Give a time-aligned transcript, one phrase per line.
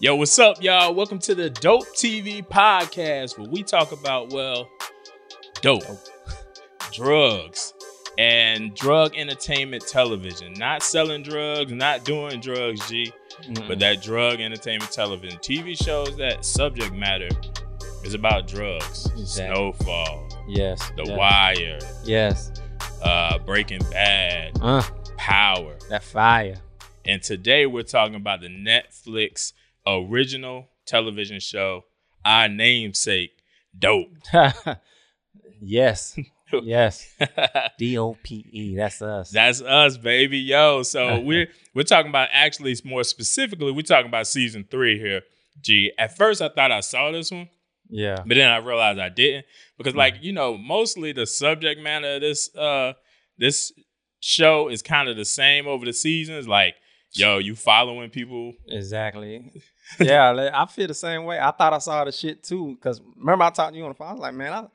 [0.00, 0.94] Yo, what's up, y'all?
[0.94, 4.68] Welcome to the Dope TV podcast where we talk about, well,
[5.60, 5.82] dope,
[6.92, 7.74] drugs,
[8.16, 10.54] and drug entertainment television.
[10.54, 13.12] Not selling drugs, not doing drugs, G,
[13.68, 15.38] but that drug entertainment television.
[15.40, 17.28] TV shows that subject matter
[18.02, 19.04] is about drugs.
[19.18, 19.54] Exactly.
[19.54, 22.52] Snowfall, yes, The yes, Wire, yes,
[23.02, 24.82] uh, Breaking Bad, uh,
[25.18, 25.76] Power.
[25.90, 26.56] that fire.
[27.04, 29.52] And today we're talking about the Netflix
[29.86, 31.84] original television show,
[32.24, 33.30] Our Namesake,
[33.78, 34.10] Dope.
[35.60, 36.18] yes,
[36.62, 37.14] yes.
[37.78, 38.76] D O P E.
[38.76, 39.30] That's us.
[39.30, 40.38] That's us, baby.
[40.38, 45.22] Yo, so we're we're talking about actually more specifically, we're talking about season three here.
[45.60, 45.92] Gee.
[45.98, 47.48] At first I thought I saw this one,
[47.88, 49.46] yeah, but then I realized I didn't.
[49.76, 52.94] Because like, you know, mostly the subject matter of this uh
[53.38, 53.72] this
[54.20, 56.46] show is kind of the same over the seasons.
[56.46, 56.74] Like,
[57.12, 58.54] yo, you following people.
[58.68, 59.52] exactly.
[59.98, 61.38] Yeah, I feel the same way.
[61.38, 62.76] I thought I saw the shit too.
[62.80, 64.08] Cause remember I talked to you on the phone.
[64.08, 64.66] I was like, man, I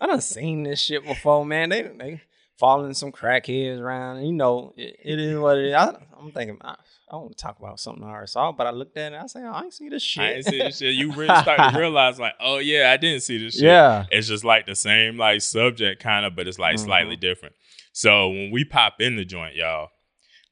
[0.00, 1.68] I done seen this shit before, man.
[1.68, 2.20] They they
[2.58, 4.24] following some crackheads around.
[4.24, 5.74] You know, it, it is what it is.
[5.74, 6.58] I, I'm thinking.
[6.62, 6.76] I,
[7.10, 9.22] I want to talk about something I already saw, but I looked at it and
[9.22, 10.22] I say, oh, I ain't see this shit.
[10.24, 10.94] I didn't see this shit.
[10.94, 13.64] You really start to realize, like, oh yeah, I didn't see this shit.
[13.64, 14.06] Yeah.
[14.10, 16.86] It's just like the same like subject kind of, but it's like Mhm.
[16.86, 17.54] slightly different.
[17.92, 19.90] So when we pop in the joint, y'all,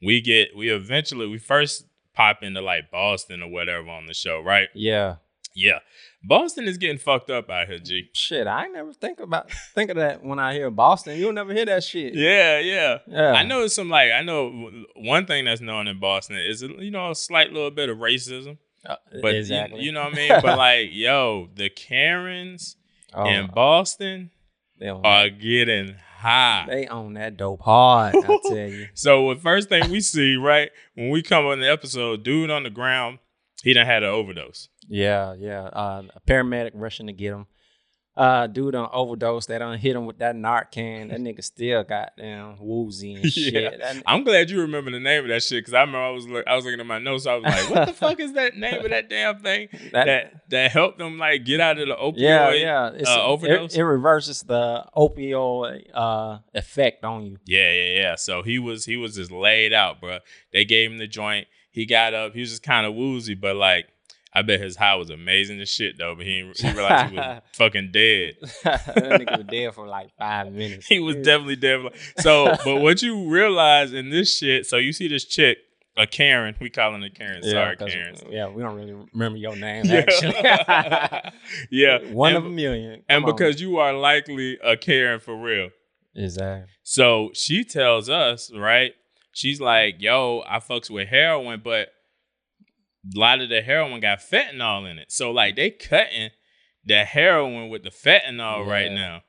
[0.03, 4.41] we get we eventually we first pop into like Boston or whatever on the show,
[4.41, 4.69] right?
[4.75, 5.17] Yeah.
[5.55, 5.81] Yeah.
[6.25, 8.09] Boston is getting fucked up out here, G.
[8.15, 11.19] Shit, I never think about think of that when I hear Boston.
[11.19, 12.15] You'll never hear that shit.
[12.15, 12.99] Yeah, yeah.
[13.07, 13.33] Yeah.
[13.33, 16.91] I know it's some like I know one thing that's known in Boston is you
[16.91, 19.81] know a slight little bit of racism, Uh, but you- exactly.
[19.83, 20.29] you, know what I mean.
[20.43, 22.77] But like, yo, the Karens
[23.15, 24.31] oh, in Boston
[24.79, 26.65] they, are getting high.
[26.69, 28.15] they own that dope hard.
[28.17, 28.89] I tell you.
[28.95, 32.63] So the first thing we see, right, when we come on the episode, dude on
[32.63, 33.19] the ground,
[33.63, 34.69] he done had an overdose.
[34.89, 35.65] Yeah, yeah.
[35.65, 37.47] Uh, a paramedic rushing to get him.
[38.15, 39.47] Uh, dude on overdose.
[39.47, 41.09] They don't hit him with that Narcan.
[41.09, 43.55] That nigga still got damn woozy and shit.
[43.55, 43.71] Yeah.
[43.79, 46.29] That- I'm glad you remember the name of that shit because I remember I was
[46.29, 47.27] look, I was looking at my notes.
[47.27, 50.33] I was like, what the fuck is that name of that damn thing that- that
[50.51, 52.15] that helped them like get out of the opioid?
[52.19, 52.91] yeah, yeah.
[52.95, 53.75] It's, uh, it- overdose?
[53.77, 57.39] It, reverses the opioid uh, effect on you.
[57.47, 58.15] Yeah, yeah, yeah.
[58.17, 60.19] So he was he was just laid out, bro.
[60.53, 61.47] They gave him the joint.
[61.71, 62.35] He got up.
[62.35, 63.87] He was just kind of woozy, but like
[64.35, 66.15] I bet his high was amazing as shit though.
[66.15, 68.35] But he he realized he was fucking dead.
[68.65, 70.87] that nigga was dead for like five minutes.
[70.87, 71.81] He was definitely dead.
[72.19, 75.59] So, but what you realize in this shit, so you see this chick,
[75.99, 76.55] a Karen.
[76.61, 77.43] We calling her Karen.
[77.43, 78.17] Sorry, Karen.
[78.31, 80.05] Yeah, we don't really remember your name Yeah.
[80.09, 81.33] actually.
[81.71, 83.03] yeah, one and, of a million.
[83.11, 83.31] and on.
[83.31, 85.69] because you are likely a Karen for real.
[86.15, 86.69] exactly.
[86.83, 88.93] So she tells us, right?
[89.33, 91.89] She's like, yo, I fucks with heroin, but
[93.05, 95.11] a lot of the heroin got fentanyl in it.
[95.13, 96.31] So like they cutting
[96.85, 99.23] the heroin with the fentanyl right now.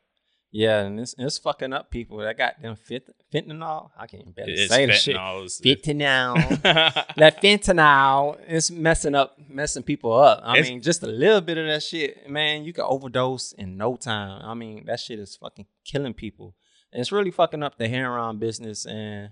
[0.56, 3.90] Yeah, and it's it's fucking up people that got them fit, fentanyl.
[3.98, 5.16] I can't even barely say the shit.
[5.16, 6.36] fentanyl.
[7.18, 10.42] That fentanyl is messing up, messing people up.
[10.44, 12.64] I It's- mean, just a little bit of that shit, man.
[12.66, 14.42] You can overdose in no time.
[14.44, 16.56] I mean, that shit is fucking killing people.
[16.92, 19.32] And it's really fucking up the heroin business, and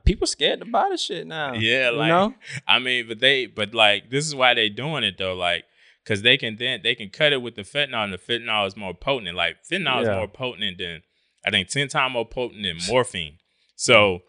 [0.00, 1.54] people scared to buy the shit now.
[1.54, 2.34] Yeah, you like- know?
[2.68, 5.64] I mean, but they, but like, this is why they doing it though, like,
[6.06, 8.76] cause they can then they can cut it with the fentanyl, and the fentanyl is
[8.76, 9.34] more potent.
[9.36, 11.02] Like, fentanyl is more potent than
[11.46, 13.38] I think ten times more potent than morphine.
[13.76, 14.20] So,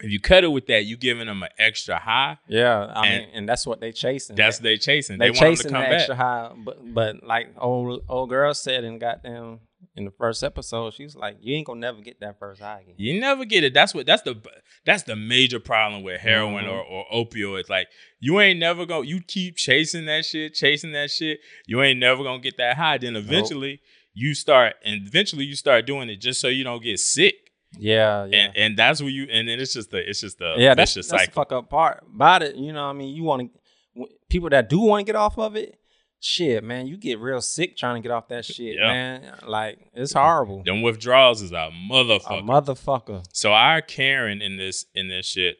[0.00, 2.36] if you cut it with that, you giving them an extra high.
[2.48, 4.36] Yeah, I And- mean, and that's what they chasing.
[4.36, 5.18] That's they chasing.
[5.18, 5.94] they They, want them to chasing come the back.
[5.94, 9.60] extra high, but but like old old girl said in goddamn
[9.94, 12.80] in the first episode, she was like, "You ain't gonna never get that first high
[12.80, 13.74] again." You never get it.
[13.74, 14.06] That's what.
[14.06, 14.40] That's the.
[14.84, 16.72] That's the major problem with heroin Mhm.
[16.72, 17.68] or, or opioids.
[17.68, 17.88] Like
[18.20, 19.06] you ain't never gonna.
[19.06, 21.40] You keep chasing that shit, chasing that shit.
[21.66, 22.98] You ain't never gonna get that high.
[22.98, 23.80] Then eventually
[24.14, 27.34] you start, and eventually you start doing it just so you don't get sick.
[27.78, 28.38] Yeah, yeah.
[28.38, 29.26] And and that's where you.
[29.30, 30.08] And then it's just the.
[30.08, 30.54] It's just the.
[30.56, 31.34] yeah, that's, vicious that's cycle.
[31.42, 32.54] fuck up part about it.
[32.56, 33.50] You know, what I mean, you want
[33.96, 35.78] to people that do want to get off of it.
[36.20, 38.86] Shit, man, you get real sick trying to get off that shit, Yeah.
[38.92, 39.34] man.
[39.46, 40.62] Like it's horrible.
[40.64, 42.40] Them withdrawals is a motherfucker.
[42.40, 43.24] A motherfucker.
[43.32, 45.58] So our Karen in this in this shit,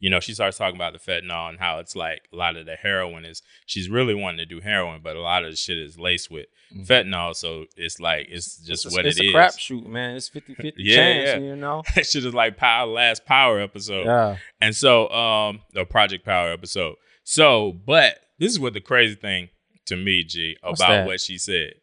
[0.00, 2.66] you know, she starts talking about the fentanyl and how it's like a lot of
[2.66, 5.76] the heroin is she's really wanting to do heroin, but a lot of the shit
[5.76, 6.86] is laced with Mhm.
[6.86, 7.34] fentanyl.
[7.34, 9.34] So it's like it's just it's, what it's it a is.
[9.34, 10.14] crapshoot, man.
[10.16, 11.38] It's 50-50 Yeah, chance, yeah.
[11.48, 11.82] you know.
[11.96, 14.06] that shit is like power last power episode.
[14.06, 14.36] Yeah.
[14.60, 16.94] And so um the Project Power episode.
[17.24, 19.48] So, but this is what the crazy thing
[19.86, 21.74] to me, G, about what she said.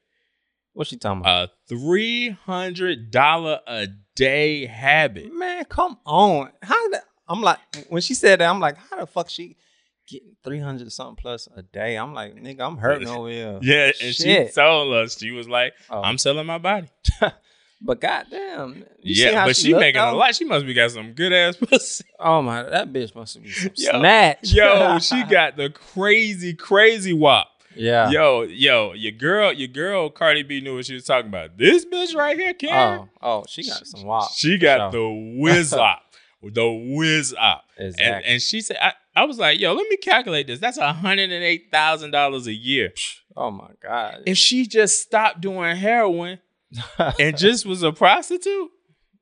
[0.74, 1.50] What she talking about?
[1.50, 5.34] A three hundred dollar a day habit.
[5.34, 6.52] Man, come on.
[6.62, 7.60] How the, I'm like
[7.90, 9.56] when she said that, I'm like, how the fuck she
[10.08, 11.96] getting three hundred something plus a day.
[11.98, 13.60] I'm like, nigga, I'm hurting over here.
[13.62, 14.50] Yeah, and Shit.
[14.50, 16.02] she told us she was like, Oh.
[16.02, 16.88] "I'm selling my body."
[17.86, 20.34] But goddamn, yeah, but she, look, making a lot.
[20.34, 22.04] She must be got some good ass pussy.
[22.20, 24.52] Oh my, that bitch must be some Yo, snatch.
[24.52, 27.48] Yo, she got the crazy, crazy wop.
[27.76, 28.10] yeah.
[28.10, 31.58] Yo, yo, your girl, your girl Cardi B knew what she was talking about.
[31.60, 33.08] This bitch right here, Karen.
[33.22, 34.32] Oh, oh, she got some wop.
[34.34, 36.02] She got the whiz op.
[36.42, 37.66] the whiz op.
[37.78, 38.04] Exactly.
[38.04, 40.60] And, and she said, I, I was like, yo, let me calculate this.
[40.60, 42.94] That's $108,000 a year.
[43.38, 44.24] oh my god.
[44.26, 46.40] If she just stopped doing heroin
[47.20, 48.70] and just was a prostitute,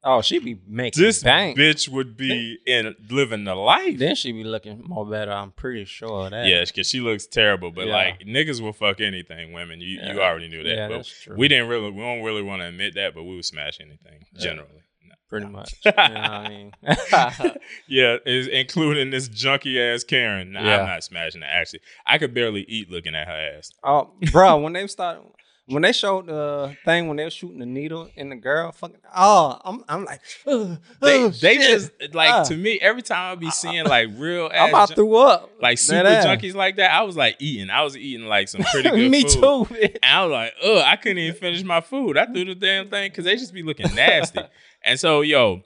[0.03, 1.57] oh, she be making this bank.
[1.57, 3.97] bitch would be in living the life.
[3.97, 5.31] Then she be looking more better.
[5.31, 6.45] I'm pretty sure of that.
[6.45, 7.93] Yeah, because she looks terrible, but Yeah.
[7.95, 9.53] like niggas will fuck anything.
[9.53, 10.75] Women, you, you already knew that.
[10.75, 11.35] Yeah, but that's true.
[11.37, 14.25] we didn't really, we don't really want to admit that, but we would smash anything
[14.33, 14.39] Yeah.
[14.41, 14.69] generally.
[15.05, 15.15] No.
[15.29, 15.73] pretty much.
[15.85, 16.71] you know what I mean?
[17.87, 20.51] yeah, including this junky ass Karen.
[20.53, 20.79] Nah, Yeah.
[20.81, 21.47] I'm not smashing it.
[21.49, 23.71] Actually, I could barely eat looking at her ass.
[23.83, 25.21] oh, bro, when they start,
[25.67, 28.97] when they showed the thing when they were shooting the needle in the girl, fucking,
[29.15, 32.43] oh, I'm, I'm like, oh, They, they just like Ah.
[32.43, 35.49] to me every time I be seeing like real I ass, about jun- threw up.
[35.61, 36.91] like super junkies like that.
[36.91, 37.69] I was like eating.
[37.69, 39.31] I was eating like some pretty good Me food.
[39.69, 39.75] too.
[39.75, 42.17] And I was like, oh I couldn't even finish my food.
[42.17, 44.41] I threw the damn thing because they just be looking nasty.
[44.83, 45.61] and so, yo,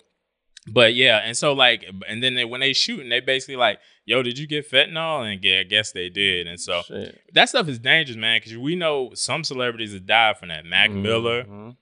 [0.68, 4.22] but yeah, and so like, and then they, when they shooting, they basically like, yo,
[4.24, 5.32] did you get fentanyl?
[5.32, 6.48] And yeah, I guess they did.
[6.48, 7.20] And so Shit.
[7.34, 10.66] that stuff is dangerous, man, because we know some celebrities have died from that.
[10.66, 11.76] Mac Miller, Mhm.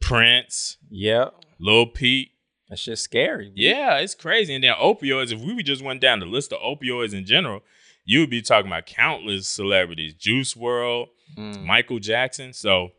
[0.00, 1.34] Prince, Yep.
[1.58, 2.32] Lil Peep.
[2.68, 3.52] That shit's scary.
[3.54, 4.54] Yeah, it's crazy.
[4.54, 7.62] And then opioids, if we just went down the list of opioids in general,
[8.04, 10.14] you would be talking about countless celebrities.
[10.14, 11.08] Juice WRLD,
[11.38, 11.64] Mm.
[11.64, 12.52] Michael Jackson.
[12.52, 12.92] So,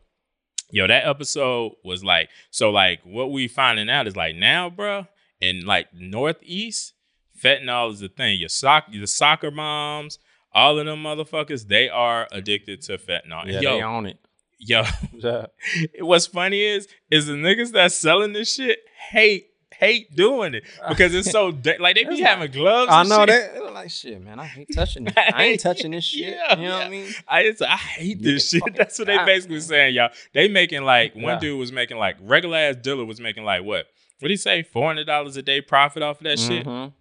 [0.70, 5.06] yo, that episode was like, so like what we finding out is like now, bro,
[5.48, 6.94] in like Northeast,
[7.42, 8.38] fentanyl is the thing.
[8.40, 10.18] Your sock, the soccer moms,
[10.52, 13.46] all of them motherfuckers, they are addicted to fentanyl.
[13.46, 14.18] Yeah, yo, they own it.
[14.58, 14.82] yo,
[15.12, 15.46] Yeah.
[16.00, 18.78] what's funny is, is the niggas that's selling this shit
[19.10, 19.48] hate
[19.80, 22.92] hate doing it because it's so da- like they be like- having gloves.
[22.92, 23.54] I and know shit.
[23.54, 24.38] they, like shit, man.
[24.38, 25.12] I hate touching it.
[25.18, 26.32] I ain't touching this shit.
[26.48, 26.86] Yeah, you know what.
[26.86, 27.12] I mean?
[27.26, 28.76] I just, I hate this can shit.
[28.76, 30.10] That's what they basically saying, y'all.
[30.32, 31.38] They making like one Yeah.
[31.40, 33.86] dude was making like regular ass dealer was making like what?
[34.20, 34.62] What he say?
[34.62, 36.64] Four hundred dollars a day profit off of that shit.
[36.66, 36.92] Mhm.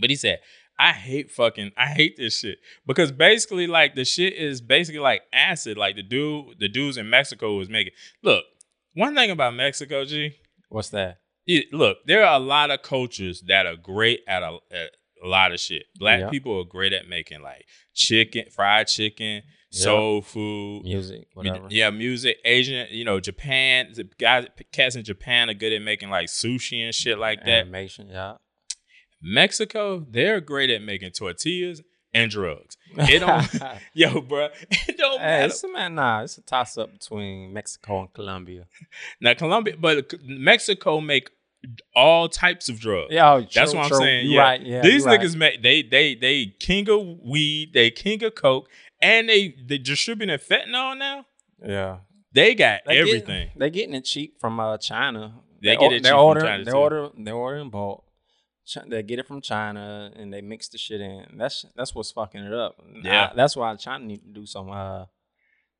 [0.00, 0.40] But he said,
[0.78, 5.22] I hate fucking, I hate this shit because basically like the shit is basically like
[5.32, 5.76] acid.
[5.78, 7.92] Like the dude, the dudes in Mexico was making.
[8.22, 8.44] Look,
[8.94, 10.32] one thing about Mexico, G.
[10.68, 11.18] What's that?
[11.46, 14.90] it- look, there are a lot of cultures that are great at a, at
[15.24, 15.84] a lot of shit.
[15.96, 16.28] Black Yeah.
[16.28, 20.82] people are great at making like chicken, fried chicken, soul food.
[20.84, 21.66] Music, whatever.
[21.70, 22.36] Yeah, music.
[22.44, 23.88] Asian, you know, Japan.
[23.94, 27.62] The guys, cats in Japan are good at making like sushi and shit like that.
[27.62, 28.34] Animation, yeah.
[29.22, 31.82] Mexico, they're great at making tortillas
[32.12, 32.76] and drugs.
[32.96, 33.48] It don't,
[33.94, 35.46] yo, bro, it don't Hey, matter.
[35.46, 35.94] it's a man.
[35.94, 38.66] Nah, it's a toss up between Mexico and Colombia.
[39.20, 41.30] Now, Colombia, but Mexico make
[41.94, 43.08] all types of drugs.
[43.12, 43.98] Yeah, oh, That's true, what I'm true.
[43.98, 44.30] saying.
[44.30, 44.40] Yeah.
[44.40, 44.60] right.
[44.62, 45.20] Yeah, These you right.
[45.20, 48.68] niggas make they they they king of weed, they king of coke,
[49.00, 51.26] and they they distributing fentanyl now.
[51.64, 51.98] Yeah,
[52.32, 53.50] They got They everything.
[53.56, 55.34] They getting it cheap from uh, China.
[55.62, 56.76] They get it they cheap from order, China, They too.
[56.76, 57.08] order.
[57.16, 58.04] They order in bulk.
[58.88, 61.26] They get it from China and they mix the shit in.
[61.36, 62.76] That's that's what's fucking it up.
[63.02, 63.28] Yeah.
[63.30, 65.04] I- that's why China need to do some uh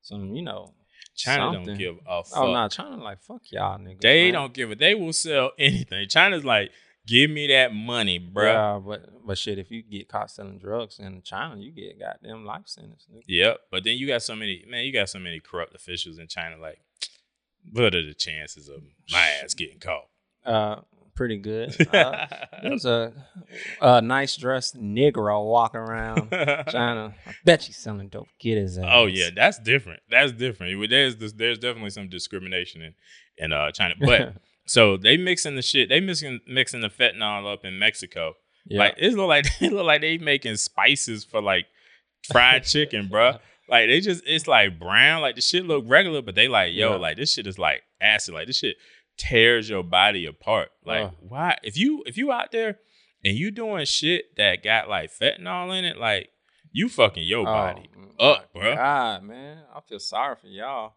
[0.03, 0.73] some you know.
[1.15, 2.39] China don't give a fuck.
[2.39, 4.01] Oh no, China like fuck y'all niggas.
[4.01, 4.35] they man.
[4.35, 4.79] don't give it.
[4.79, 6.09] They will sell anything.
[6.09, 6.71] China's like,
[7.07, 8.53] give me that money, bruh.
[8.53, 12.45] Yeah, but but shit, if you get caught selling drugs in China, you get goddamn
[12.45, 13.07] life sentence.
[13.13, 13.23] nigga.
[13.27, 13.61] Yep.
[13.71, 14.85] But then you got so many man.
[14.85, 16.57] You got so many corrupt officials in China.
[16.61, 16.79] Like,
[17.73, 20.09] what are the chances of my ass getting caught?
[20.45, 20.81] Uh,
[21.15, 21.75] pretty good.
[21.95, 22.27] Uh,
[22.63, 23.13] there's a
[23.81, 26.31] a nice dressed Negro walking around
[26.71, 27.15] China.
[27.27, 28.29] I bet you selling dope.
[28.41, 28.85] Get his ass.
[28.89, 30.01] Oh yeah, that's different.
[30.11, 30.91] That's different.
[30.91, 32.95] There's this, there's definitely some discrimination in
[33.39, 33.95] in uh, China.
[34.01, 34.35] But
[34.67, 35.89] so they mixing the shit.
[35.89, 38.35] They mixing mixing the fentanyl up in Mexico.
[38.67, 38.79] yeah.
[38.81, 41.67] Like it look like it look like they making spices for like
[42.33, 43.39] fried chicken, bruh.
[43.69, 45.23] Like they just it's like brown.
[45.23, 46.97] Like the shit look regular, but they like yo, Yeah.
[46.97, 48.35] like this shit is like acid.
[48.35, 48.77] Like this shit
[49.17, 50.71] tears your body apart.
[50.85, 51.15] Like Ugh.
[51.21, 51.59] why?
[51.63, 52.79] If you if you out there
[53.25, 56.31] and you doing shit that got like fentanyl in it, like
[56.73, 58.75] you fucking your oh body Oh, up, bro.
[58.75, 60.95] God, man, I feel sorry for y'all.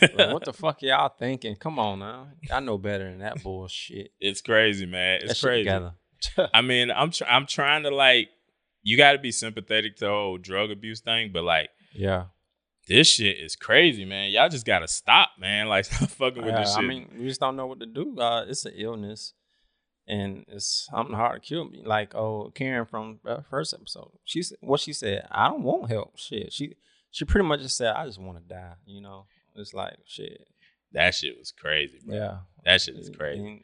[0.00, 1.56] Like, what the fuck y'all thinking?
[1.56, 4.12] Come on now, y'all know better than that bullshit.
[4.20, 5.20] It's crazy, man.
[5.22, 5.70] It's crazy.
[6.54, 8.28] I mean, I'm tr- I'm trying to like,
[8.82, 12.26] you got to be sympathetic to the whole drug abuse thing, but like, yeah,
[12.90, 14.32] this shit is crazy, man.
[14.32, 15.68] Y'all just gotta stop, man.
[15.68, 16.84] Like, stop fucking with Yeah, this shit.
[16.84, 18.18] I mean, we just don't know what to do.
[18.18, 19.32] Uh, it's an illness,
[20.08, 21.82] and it's something hard to kill me.
[21.86, 25.24] Like oh, Karen from the first episode, she said what she said.
[25.30, 26.18] I don't want help.
[26.18, 26.74] Shit, she
[27.12, 28.74] she pretty much just said I just want to die.
[28.86, 30.48] You know, it's like shit.
[30.92, 32.16] That shit was crazy, bro.
[32.16, 33.40] Yeah, That shit is crazy.
[33.40, 33.60] And-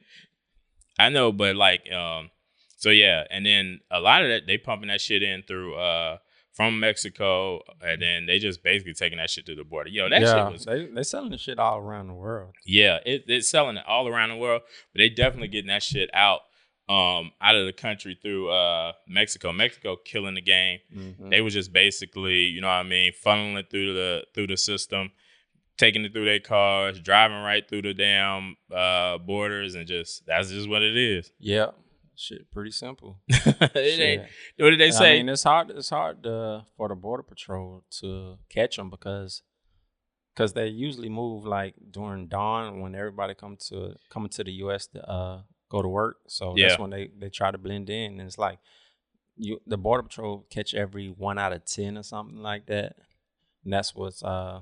[0.98, 2.30] I know, but like, um,
[2.76, 6.18] so yeah, and then a lot of that they pumping that shit in through uh
[6.56, 9.90] from Mexico, and then they just basically taking that shit to the border.
[9.90, 12.54] Yo, that yeah, shit was they they selling the shit all around the world.
[12.64, 16.08] yeah, it, it's selling it all around the world, but they definitely getting that shit
[16.14, 16.40] out
[16.88, 19.52] um out of the country through uh Mexico.
[19.52, 20.78] Mexico killing the game.
[20.96, 21.30] Mhm.
[21.30, 24.56] They was just basically, you know what I mean, funneling it through the through the
[24.56, 25.10] system,
[25.76, 30.48] taking it through their cars, driving right through the damn uh borders, and just that's
[30.50, 31.30] just what it is.
[31.38, 31.66] yeah,
[32.16, 33.20] shit, pretty simple.
[33.28, 34.22] it ain't.
[34.58, 35.14] What did they say?
[35.14, 35.70] I mean, it's hard.
[35.70, 39.42] It's hard to, for the border patrol to catch them because
[40.34, 44.86] because they usually move like during dawn when everybody come to coming to the U.S.
[44.88, 46.16] to uh, go to work.
[46.28, 46.68] So Yeah.
[46.68, 48.58] that's when they they try to blend in, and it's like
[49.36, 52.96] you the border patrol catch every one out of ten or something like that,
[53.64, 54.60] and that's what's uh.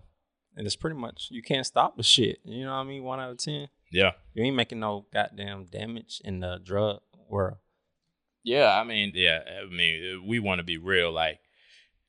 [0.56, 2.38] And it's pretty much you can't stop the shit.
[2.44, 3.02] You know what I mean?
[3.02, 3.66] One out of ten.
[3.90, 4.12] yeah.
[4.34, 7.56] You ain't making no goddamn damage in the drug world.
[8.42, 11.10] Yeah, I mean, yeah, I mean, we want to be real.
[11.12, 11.38] Like,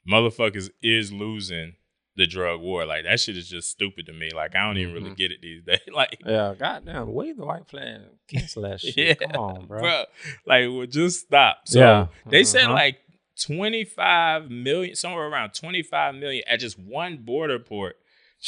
[0.10, 1.76] motherfuckers is losing
[2.18, 2.86] the drug war.
[2.86, 4.32] Like, that shit is just stupid to me.
[4.34, 5.18] Like, I don't even really Mhm.
[5.18, 5.80] get it these days.
[5.94, 8.98] Like, Yeah, goddamn, wave the white flag, cancel that shit.
[8.98, 9.82] yeah, Come on, bro.
[9.82, 10.06] Bruh,
[10.46, 11.62] like, well, just stop.
[11.66, 12.08] So Yeah.
[12.30, 12.74] they said Uh-huh.
[12.74, 13.00] like
[13.42, 17.98] 25 million, somewhere around 25 million at just one border port,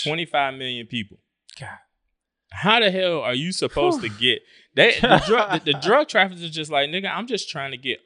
[0.04, 1.18] 25 million people.
[1.60, 1.70] God.
[2.52, 4.40] How the hell are you supposed to get
[4.76, 7.12] they the drug the, the drug traffickers are just like nigga?
[7.14, 8.00] I'm just trying to get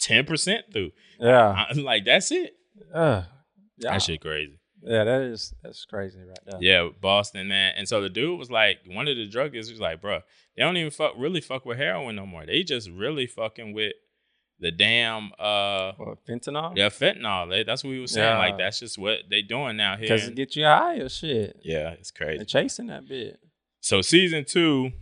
[0.00, 0.90] ten percent through.
[1.18, 2.54] Yeah, I, like that's it.
[2.94, 3.22] uh,
[3.78, 4.58] yeah, That shit crazy.
[4.82, 6.58] yeah, that is that's crazy right there.
[6.60, 7.74] Yeah, Boston man.
[7.76, 10.20] And so the dude was like, one of the drug dealers was like, bro,
[10.56, 12.44] they don't even fuck really fuck with heroin no more.
[12.46, 13.94] They just really fucking with
[14.60, 16.76] the damn uh What, fentanyl?
[16.76, 17.48] yeah fentanyl.
[17.48, 18.28] They, that's what we were saying.
[18.28, 18.38] Yeah.
[18.38, 20.02] Like that's just what they doing now here.
[20.08, 21.56] because it get you high or shit.
[21.64, 22.38] yeah, it's crazy.
[22.38, 23.38] They're chasing that bit.
[23.80, 24.92] So season two,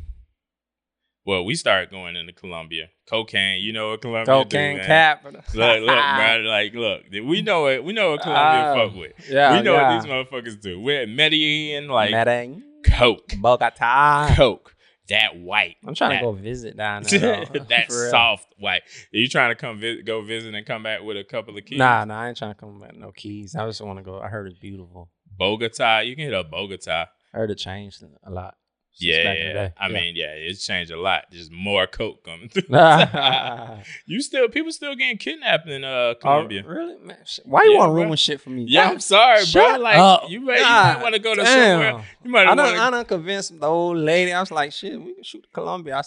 [1.25, 2.89] well, we started going into Colombia.
[3.09, 5.41] Cocaine, you know what Colombia Cocaine do, capital.
[5.55, 6.43] Look, look, bro.
[6.45, 7.83] Like, look, we know it.
[7.83, 9.13] We know what Colombia Oh, fuck with.
[9.29, 9.97] Yeah, we know yeah.
[9.97, 10.81] what these motherfuckers do.
[10.81, 14.35] We're at Medellin, like Medellin, coke, Bogota.
[14.37, 14.75] coke,
[15.09, 15.77] that white.
[15.85, 17.45] I'm trying that, to go visit down there.
[17.71, 18.83] that soft white.
[19.13, 21.65] Are you trying to come vi- go visit and come back with a couple of
[21.65, 21.79] keys?
[21.79, 23.57] Nah, nah, I ain't trying to come back no keys.
[23.57, 24.21] I just want to go.
[24.21, 25.11] I heard it's beautiful.
[25.37, 26.01] Bogota.
[26.01, 27.07] You can hit up Bogota.
[27.35, 28.55] I heard it changed a lot.
[28.99, 29.73] Yeah, back in the day.
[29.79, 29.93] I Yeah.
[30.01, 31.31] mean, yeah, it's changed a lot.
[31.31, 32.63] Just more coke coming through.
[32.75, 36.63] Oh, you still people still getting kidnapped in uh Colombia.
[36.67, 36.97] really?
[36.99, 38.65] Man, why you Yeah, want to ruin shit for me?
[38.69, 39.77] Yeah, I'm sorry, bro.
[39.79, 40.31] Like up.
[40.31, 41.81] you might, you God might want to go to damn.
[41.81, 42.05] somewhere.
[42.25, 42.91] You might I done, I to.
[42.93, 44.33] done convinced the old lady.
[44.33, 45.97] I was like, shit, we can shoot to Colombia.
[45.99, 46.03] I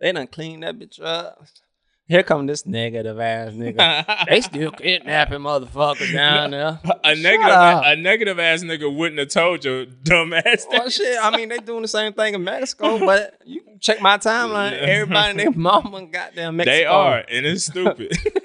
[0.00, 1.44] they done clean that bitch up.
[2.06, 4.26] Here come this negative ass nigga.
[4.28, 6.78] they still kidnapping motherfuckers down there.
[7.02, 7.82] a Shut negative, up.
[7.86, 10.66] a negative ass nigga wouldn't have told you, dumb ass.
[10.68, 11.16] Well, shit.
[11.22, 14.72] I mean, they doing the same thing in Mexico, but you check my timeline.
[14.78, 16.76] Everybody and their mama goddamn Mexico.
[16.76, 18.12] They are, and it's stupid.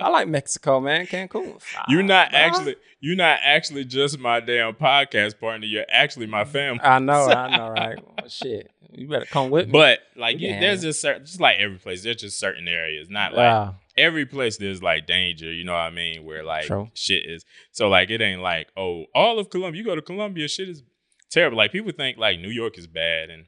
[0.00, 1.06] I like Mexico, man.
[1.06, 1.60] Cancun.
[1.88, 2.38] you're not Bro.
[2.40, 5.66] actually, you're not actually just my damn podcast partner.
[5.66, 6.80] You're actually my family.
[6.82, 7.98] I know, I know, right?
[8.02, 9.72] Well, shit, you better come with me.
[9.72, 10.60] But like, Yeah.
[10.60, 13.08] there's just certain, just like every place, there's just certain areas.
[13.08, 15.52] Not like yeah, every place there's like danger.
[15.52, 16.24] You know what I mean?
[16.24, 16.88] Where like True.
[16.94, 17.44] shit is.
[17.72, 19.78] So like, it ain't like oh, all of Colombia.
[19.80, 20.82] You go to Colombia, shit is
[21.30, 21.56] terrible.
[21.56, 23.46] Like people think like New York is bad, and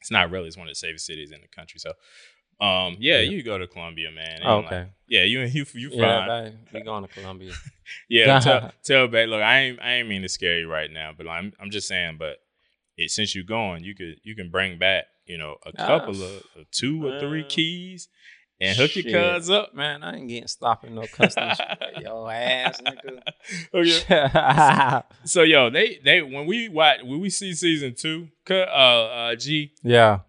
[0.00, 0.48] it's not really.
[0.48, 1.78] It's one of the safest cities in the country.
[1.80, 1.92] So.
[2.60, 2.96] Um.
[3.00, 3.30] Yeah, Yeah.
[3.30, 4.40] you go to Colombia, man.
[4.44, 4.90] Oh, and, like, okay.
[5.08, 5.98] yeah, you and you you fine.
[6.00, 7.52] yeah, we going to Colombia.
[8.08, 9.28] Yeah, tell, tell back.
[9.28, 11.88] Look, I ain't I ain't mean to scare you right now, but I'm I'm just
[11.88, 12.16] saying.
[12.18, 12.38] But
[12.96, 16.22] it, since you're going, you could you can bring back you know a Ah, couple
[16.22, 17.50] of, of two or three man.
[17.50, 18.08] keys
[18.60, 19.12] and hook your Shit.
[19.36, 19.74] cuz up.
[19.74, 21.58] Man, I ain't getting stopped in no customs.
[22.00, 23.20] Yo ass nigga.
[23.74, 25.00] Okay.
[25.24, 29.72] So yo, they they when we watch when we see season two, uh uh G,
[29.82, 30.20] yeah.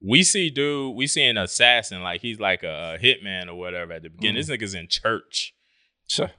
[0.00, 4.02] we see dude, we see an assassin like he's like a, hitman or whatever at
[4.02, 4.42] the beginning.
[4.42, 4.46] Mm.
[4.46, 5.54] This nigga's in church.
[6.06, 6.30] Sure.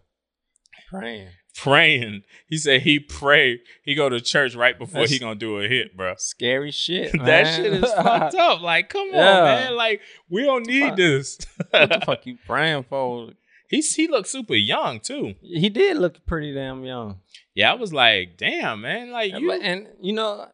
[0.90, 1.32] Praying.
[1.58, 3.60] Praying, he said he pray.
[3.84, 6.14] He go to church right before he gonna do a hit, bro.
[6.18, 7.12] Scary shit.
[7.26, 8.62] that shit is fucked up.
[8.62, 9.38] Like, come Yeah.
[9.40, 9.76] on, man.
[9.76, 10.98] Like, we don't need Fuck.
[10.98, 11.38] this.
[11.72, 13.32] what the fuck you praying for?
[13.70, 15.34] He's he looked super young too.
[15.42, 17.22] He did look pretty damn young.
[17.56, 19.12] Yeah, I was like, damn, man.
[19.12, 20.48] Like you, and you know,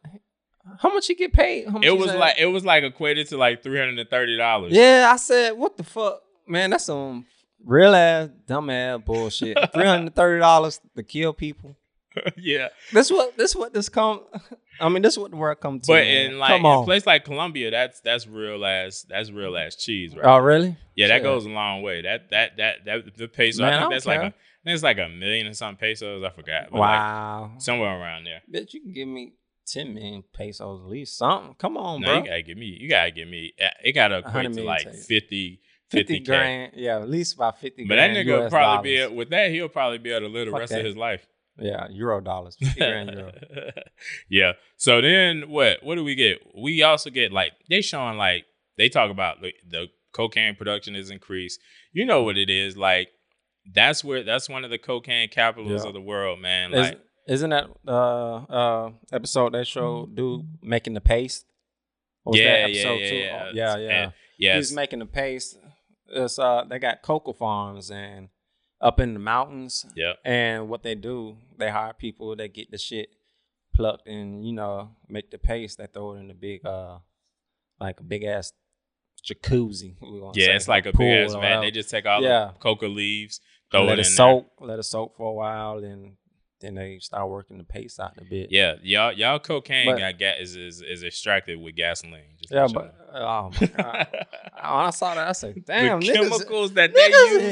[0.80, 1.66] how much he get paid?
[1.66, 4.36] How much it was like it was like equated to like three hundred and thirty
[4.36, 4.72] dollars.
[4.72, 6.70] Yeah, I said, what the fuck, man?
[6.70, 7.26] That's some
[7.64, 9.58] real ass, dumb ass bullshit.
[9.72, 11.76] Three hundred thirty dollars to kill people.
[12.36, 14.20] yeah, This what this what this come.
[14.80, 15.86] I mean, this what the world come to.
[15.88, 16.30] but man.
[16.32, 20.14] in like in a place like Colombia, that's that's real ass that's real ass cheese,
[20.14, 20.24] right?
[20.24, 20.76] oh really?
[20.94, 22.02] yeah, that goes a long way.
[22.02, 23.62] That that that that the peso.
[23.64, 24.34] Man, I I think don't that's like a, think
[24.74, 26.22] it's like a million and something pesos.
[26.22, 26.68] I forgot.
[26.70, 27.52] but like Wow.
[27.58, 28.42] somewhere around there.
[28.52, 29.32] Bitch, you can give me
[29.66, 31.54] ten million pesos at least something.
[31.58, 32.18] Come on, No, bro.
[32.18, 32.76] you gotta give me.
[32.80, 33.54] You gotta give me.
[33.82, 34.94] It gotta equate to like take.
[35.94, 36.24] 50, 50 50 k.
[36.24, 36.72] grand.
[36.76, 38.28] Yeah, at least about 50 But that grand.
[38.28, 39.12] nigga would US probably be dollars.
[39.16, 39.50] with that.
[39.50, 40.80] He'll probably be able to live the Fuck rest that.
[40.80, 41.26] of his life.
[41.58, 42.56] Yeah, euro dollars.
[42.56, 43.32] 50 grand euro.
[44.28, 44.52] yeah.
[44.76, 45.82] So then what?
[45.82, 46.38] What do we get?
[46.56, 48.44] We also get like they showing like
[48.76, 51.60] they talk about the, the cocaine production is increased.
[51.92, 53.08] You know what it is like.
[53.72, 55.88] That's where that's one of the cocaine capitals Yeah.
[55.88, 56.74] of the world, man.
[56.74, 61.46] Is, Like isn't that uh uh episode they show dude making the paste?
[62.26, 63.16] Or was yeah, that yeah, episode yeah, two?
[63.16, 64.10] yeah, Oh, yeah, yeah.
[64.38, 64.56] Yes.
[64.56, 65.56] He's making the paste.
[66.08, 68.28] It's uh they got cocoa farms and
[68.80, 69.86] up in the mountains.
[69.96, 70.16] Yep.
[70.24, 73.08] And what they do, they hire people that get the shit
[73.74, 75.78] plucked and you know make the paste.
[75.78, 76.98] They throw it in the big uh
[77.80, 78.52] like a big ass
[79.28, 79.94] jacuzzi.
[80.34, 81.60] Yeah, say, it's like a pool big ass vat.
[81.60, 82.50] They just take all Yeah.
[82.52, 85.78] the coca leaves, throw let it it in soak, let it soak for a while,
[85.78, 86.16] and
[86.60, 88.48] then they start working the paste out a bit.
[88.50, 92.22] Yeah, y'all y'all cocaine But- got ga- is, is is extracted with gasoline.
[92.40, 96.14] Just yeah, but oh my god, when I saw that, I said, "Damn, the niggas,
[96.14, 97.06] chemicals that they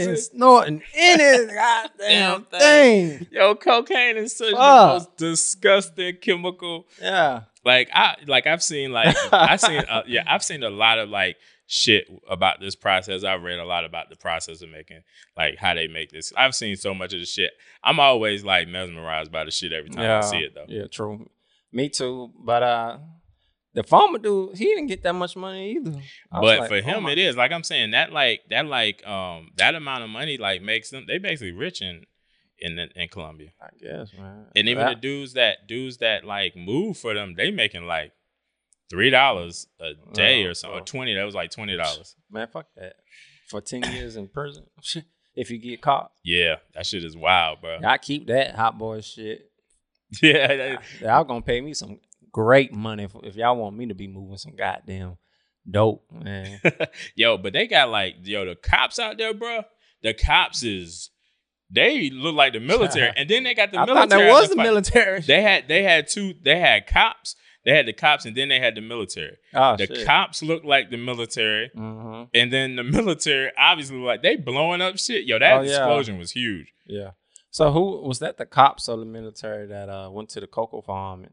[0.06, 0.28] use.
[0.30, 6.86] snorting any goddamn Damn thing." Yo, cocaine is such the most disgusting chemical.
[7.00, 10.98] Yeah, Like I like I've seen like I've seen uh, yeah I've seen a lot
[10.98, 13.24] of like shit about this process.
[13.24, 15.02] I've read a lot about the process of making
[15.36, 16.32] like how they make this.
[16.36, 17.52] I've seen so much of the shit.
[17.82, 20.66] I'm always like mesmerized by the shit every time yeah, I see it though.
[20.68, 21.28] Yeah, true.
[21.72, 22.30] Me too.
[22.38, 22.98] But uh,
[23.74, 25.98] the farmer dude, he didn't get that much money either.
[26.30, 29.06] I But like, for oh him, it is like I'm saying that like that like
[29.06, 32.04] um that amount of money like makes them they basically rich in
[32.58, 33.50] in in Colombia.
[33.60, 34.46] I guess, man.
[34.54, 38.12] And even That- the dudes that dudes that like move for them, they making like
[38.92, 40.78] three dollars a day Oh, or something.
[40.78, 40.84] Or oh.
[40.84, 41.14] twenty.
[41.14, 42.14] That was like twenty dollars.
[42.30, 42.96] man, fuck that.
[43.48, 44.64] For ten years in prison,
[45.34, 47.78] if you get caught, Yeah, that shit is wild, bro.
[47.84, 49.48] I keep that hot boy shit.
[50.22, 51.98] Yeah, that- Y'all gonna pay me some
[52.30, 55.16] great money if, if y'all want me to be moving some goddamn
[55.68, 56.60] dope, man.
[57.14, 59.62] yo, but they got like yo the cops out there, bro.
[60.02, 61.10] The cops is
[61.70, 64.08] they look like the military, and then they got the I military.
[64.10, 65.20] thought that was there the military.
[65.20, 66.34] They had they had two.
[66.42, 67.36] They had cops.
[67.64, 69.36] They had the cops, and then they had the military.
[69.54, 70.04] oh the shit.
[70.06, 74.98] cops looked like the military, hmm and then the military obviously like they blowing up
[74.98, 75.24] shit.
[75.26, 75.70] Yo, that Oh, yeah.
[75.78, 76.72] explosion was huge.
[76.86, 77.10] Yeah.
[77.50, 78.36] So who was that?
[78.38, 81.32] The cops or the military that uh went to the cocoa farm and,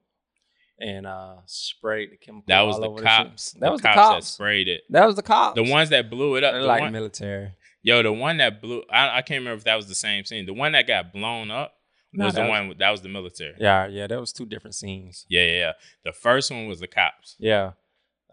[0.89, 2.43] and uh sprayed the chemical?
[2.47, 3.51] That was the cops.
[3.53, 3.59] shit?
[3.61, 4.27] That the was cops the that cops.
[4.27, 4.81] sprayed it.
[4.89, 5.55] That was the cops.
[5.55, 6.53] The ones that blew it up.
[6.53, 7.53] They're The like one, military.
[7.81, 8.83] yo, the one that blew.
[8.91, 10.45] I, I can't remember if that was the same scene.
[10.45, 11.73] The one that got blown up
[12.13, 13.53] Nah, was the that one that was the military.
[13.59, 14.07] Yeah, yeah.
[14.07, 15.25] That was two different scenes.
[15.29, 15.71] Yeah, yeah, yeah.
[16.03, 17.35] The first one was the cops.
[17.39, 17.71] Yeah.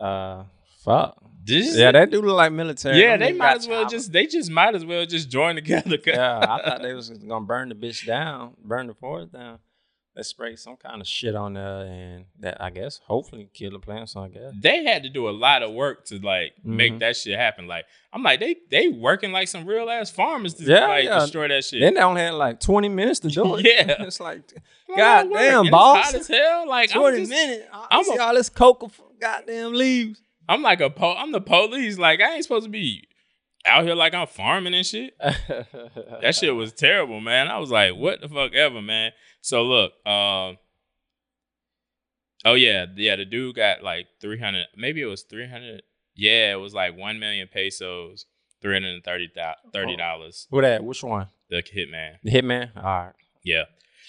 [0.00, 0.44] Uh,
[0.84, 1.22] fuck.
[1.44, 3.00] This- Yeah, they do look like military.
[3.00, 5.98] yeah, Them they might as well just they just might as well just join together.
[6.06, 9.58] yeah, I thought they was gonna burn the bitch down, burn the forest down.
[10.16, 13.78] They sprayed some kind of shit on there, and that I guess hopefully kill the
[13.78, 14.16] plants.
[14.16, 14.54] I guess.
[14.58, 16.98] they had to do a lot of work to like make Mhm.
[17.00, 17.66] that shit happen.
[17.66, 21.18] Like I'm like they they working like some real ass farmers to Yeah, like yeah.
[21.20, 21.82] destroy that shit.
[21.82, 23.66] Then they only had like twenty minutes to do it.
[23.66, 23.94] Yeah.
[24.06, 24.40] it's like
[24.88, 26.04] I'm God damn, And it's boss.
[26.06, 26.66] hot as hell.
[26.66, 27.66] Like I'm twenty just- minutes.
[27.72, 30.22] I I'm see a- all this cocoa, f- goddamn leaves.
[30.48, 31.98] I'm like a po- I'm the police.
[31.98, 33.04] Like I ain't supposed to be
[33.66, 35.16] out here like I'm farming and shit.
[35.18, 37.48] That shit was terrible, man.
[37.48, 39.12] I was like, what the fuck ever, man.
[39.40, 40.58] So look, um,
[42.44, 45.82] oh yeah, yeah, the dude got like three hundred, maybe it was three hundred.
[46.14, 48.26] Yeah, it was like one million pesos,
[48.62, 49.30] three hundred and thirty
[49.72, 50.46] thirty dollars.
[50.50, 50.82] Who that?
[50.82, 51.28] Which one?
[51.50, 52.14] The hitman.
[52.22, 52.76] The hitman.
[52.76, 53.12] All right.
[53.44, 53.64] Yeah,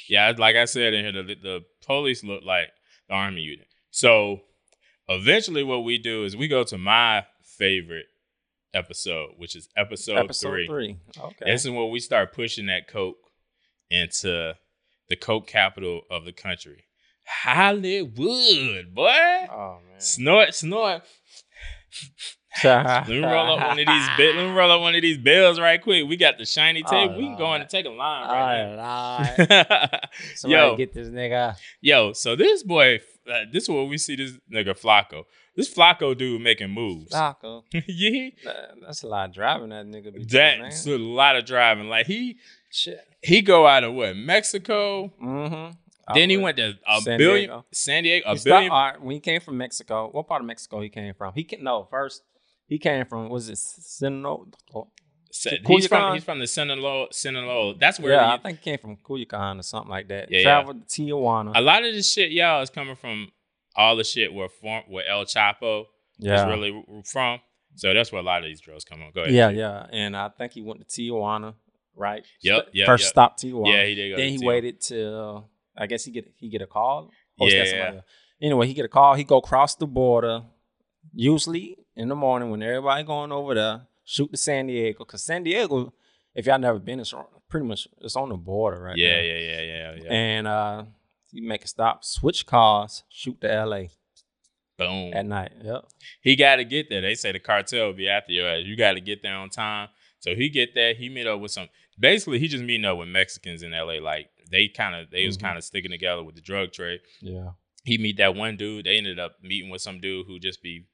[0.10, 0.34] yeah.
[0.38, 2.70] Like I said in here, the the police look like
[3.08, 3.68] the army unit.
[3.92, 4.42] So
[5.08, 8.06] eventually, what we do is we go to my favorite
[8.78, 10.68] episode, which is episode, Episode three.
[10.68, 10.98] three.
[11.20, 11.46] Okay.
[11.52, 13.18] This is where we start pushing that coke
[13.90, 14.54] into
[15.10, 16.84] the coke capital of the country,
[17.26, 19.48] Hollywood, boy.
[19.52, 20.00] oh man.
[20.00, 21.02] Snort, snort.
[22.64, 24.08] Let me roll up one of these.
[24.18, 26.08] Let me roll up one of these bills right quick.
[26.08, 27.12] We got the shiny tape.
[27.12, 29.50] we can go in and take a line right Alright.
[29.50, 30.00] now.
[30.36, 31.56] Somebody yo, get this nigga.
[31.82, 32.14] yo.
[32.14, 33.00] So this boy,
[33.32, 35.24] uh, this is where we see this nigga Flacco.
[35.58, 37.12] This Flacco dude making moves.
[37.14, 37.64] Flacco.
[37.88, 38.30] yeah,
[38.82, 40.96] That's a lot of driving that nigga be doing, that's man.
[40.96, 41.90] a lot of driving.
[41.90, 42.38] Like he
[42.72, 43.00] Shit.
[43.22, 45.12] he go out of what Mexico.
[45.22, 45.74] Mm-hmm.
[46.14, 47.66] Then he went to a San billion Diego.
[47.74, 48.30] San Diego.
[48.30, 48.72] A He billion.
[48.72, 51.34] all right, when he came from Mexico, what part of Mexico he came from?
[51.34, 52.22] He can no first.
[52.68, 54.46] He came from was it Sinaloa?
[55.68, 57.76] He's from he's from the Sinaloa Sinaloa.
[57.78, 60.32] That's where yeah, I think he came from Culiacan or something like that.
[60.32, 60.44] Yeah, yeah.
[60.44, 61.52] Traveled to Tijuana.
[61.56, 63.30] a lot of this shit, y'all, is coming from
[63.78, 65.86] all the shit where form, where El Chapo
[66.18, 66.42] yeah.
[66.42, 67.40] is really from.
[67.76, 69.12] So that's where a lot of these drugs come from.
[69.14, 69.34] Go ahead.
[69.34, 69.86] yeah, yeah.
[69.92, 71.54] And I think he went to Tijuana,
[71.96, 72.26] right?
[72.42, 73.10] Yep, yep, First yep.
[73.10, 73.74] stop Tijuana.
[73.74, 74.10] Yeah, he did.
[74.12, 74.46] Go then he Tijuana.
[74.46, 77.12] waited till I guess he get he get a call.
[77.38, 78.02] That Yeah.
[78.42, 79.14] Anyway, he get a call.
[79.14, 80.44] He go cross the border.
[81.14, 85.44] Usually in the morning when everybody going over there, shoot to San Diego because San
[85.44, 85.94] Diego,
[86.36, 89.24] if y'all never been, it's on- pretty much it's on the border right Yeah, there.
[89.24, 90.12] yeah, yeah, yeah, yeah.
[90.12, 90.84] And uh,
[91.32, 93.92] you make a stop, switch cars, shoot to L.A.
[94.78, 95.12] Boom.
[95.14, 95.52] at night.
[95.64, 95.86] Yep.
[96.22, 97.02] he got to get there.
[97.02, 98.62] They say the cartel will be after your ass.
[98.64, 99.90] You got to get there on time.
[100.20, 100.94] So he get there.
[100.94, 101.68] He meet up with some.
[102.00, 104.00] Basically, he just meeting up with Mexicans in L.A.
[104.00, 105.42] Like they kind of they was Mhm.
[105.42, 107.00] kind of sticking together with the drug trade.
[107.22, 107.52] Yeah.
[107.86, 108.86] He meet that one dude.
[108.86, 110.86] They ended up meeting with some dude who just be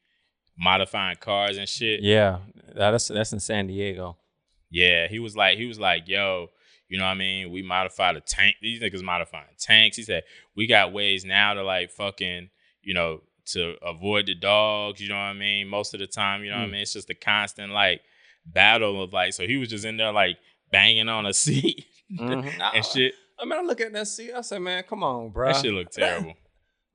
[0.57, 2.01] modifying cars and shit.
[2.01, 2.39] Yeah.
[2.75, 4.17] That's that's in San Diego.
[4.69, 6.47] Yeah, he was like, he was like, yo,
[6.89, 7.51] you know what I mean?
[7.51, 8.55] We modified a tank.
[8.61, 9.97] These niggas modifying tanks.
[9.97, 10.23] He said,
[10.55, 12.49] we got ways now to like fucking,
[12.81, 15.67] you know, to avoid the dogs, you know what I mean?
[15.67, 16.71] Most of the time, you know what I Mm.
[16.71, 16.81] mean?
[16.81, 18.01] It's just a constant like
[18.45, 20.37] battle of like, so he was just in there like
[20.71, 22.53] banging on a seat Mhm.
[22.73, 23.13] and shit.
[23.39, 24.31] I mean, I look at that seat.
[24.33, 25.51] I say, man, come on, bro.
[25.51, 26.33] That shit look terrible.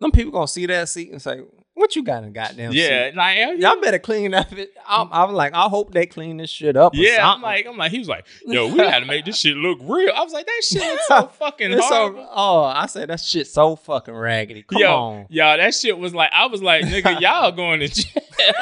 [0.00, 1.40] Them people gonna see that seat and say,
[1.78, 4.72] "What you got in goddamn yeah, seat?" like Y'all better clean up it.
[4.86, 6.94] I'm, I'm like, I hope they clean this shit up.
[6.94, 9.38] or yeah, I'm like, I'm like, he was like, yo, we got to make this
[9.38, 10.12] shit look real.
[10.14, 13.46] I was like, that shit looks so fucking It's so, oh, I said that shit
[13.46, 14.62] so fucking raggedy.
[14.62, 15.26] Come Yo, on.
[15.28, 18.17] Yo, that shit was like, I was like, nigga, y'all going to jail.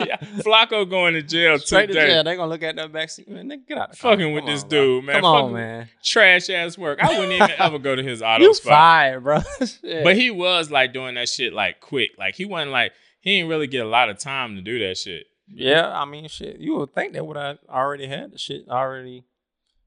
[0.00, 2.06] yeah, Flacco going to jail Straight to today.
[2.08, 2.24] jail.
[2.24, 3.28] They gonna look at that back seat.
[3.28, 4.78] Man, nigga, get out the Fucking with this on, bro.
[4.78, 5.14] dude, man.
[5.16, 5.88] Come on, Fucking man.
[6.04, 6.98] Trash ass work.
[7.02, 8.70] I wouldn't even ever go to his auto You spot.
[8.70, 9.40] fired, bro.
[10.04, 12.10] But he was like doing that shit like quick.
[12.18, 14.96] Like he wasn't like he didn't really get a lot of time to do that
[14.96, 15.26] shit.
[15.48, 16.58] yeah, I mean, shit.
[16.58, 19.24] You would think they would have already had the shit already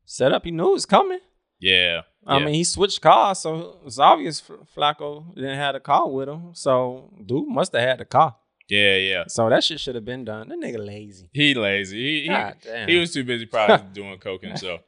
[0.06, 0.44] set up.
[0.46, 1.20] He knew it was coming.
[1.60, 2.02] Yeah.
[2.26, 2.46] I yeah.
[2.46, 6.52] mean, he switched cars, so it's obvious Fl- Flacco didn't have a car with him.
[6.54, 8.36] So dude must have had the car.
[8.70, 9.24] Yeah, yeah.
[9.28, 10.50] So that shit should have been done.
[10.50, 11.30] That nigga lazy.
[11.34, 11.98] He lazy.
[11.98, 12.88] He he, damn.
[12.88, 14.82] he was too busy probably doing coke himself.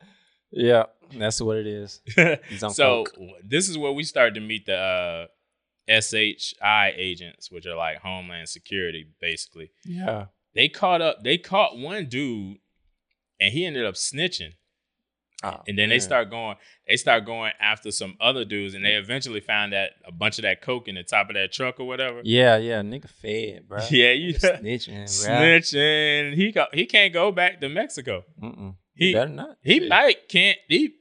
[0.52, 0.84] Yeah,
[1.18, 2.02] that's what it is.
[2.50, 3.30] He's on so coke.
[3.44, 5.28] this is where we started to meet the uh,
[6.02, 9.72] SHI agents, which are like Homeland Security, basically.
[9.86, 10.26] Yeah.
[10.54, 11.24] They caught up.
[11.24, 12.58] They caught one dude,
[13.40, 14.54] and he ended up snitching.
[15.44, 16.56] Oh, And then they start going.
[16.88, 20.44] They start going after some other dudes, and they eventually found that a bunch of
[20.44, 22.22] that coke in the top of that truck or whatever.
[22.24, 23.80] Yeah, yeah, nigga fed, bro.
[23.90, 25.34] Yeah, you snitching, bro.
[25.36, 26.34] snitching.
[26.36, 28.24] He go, he can't go back to Mexico.
[28.42, 28.76] Mm-mm.
[28.94, 29.58] He- He better not.
[29.64, 29.90] He Shit.
[29.90, 30.58] might can't.
[30.68, 30.96] He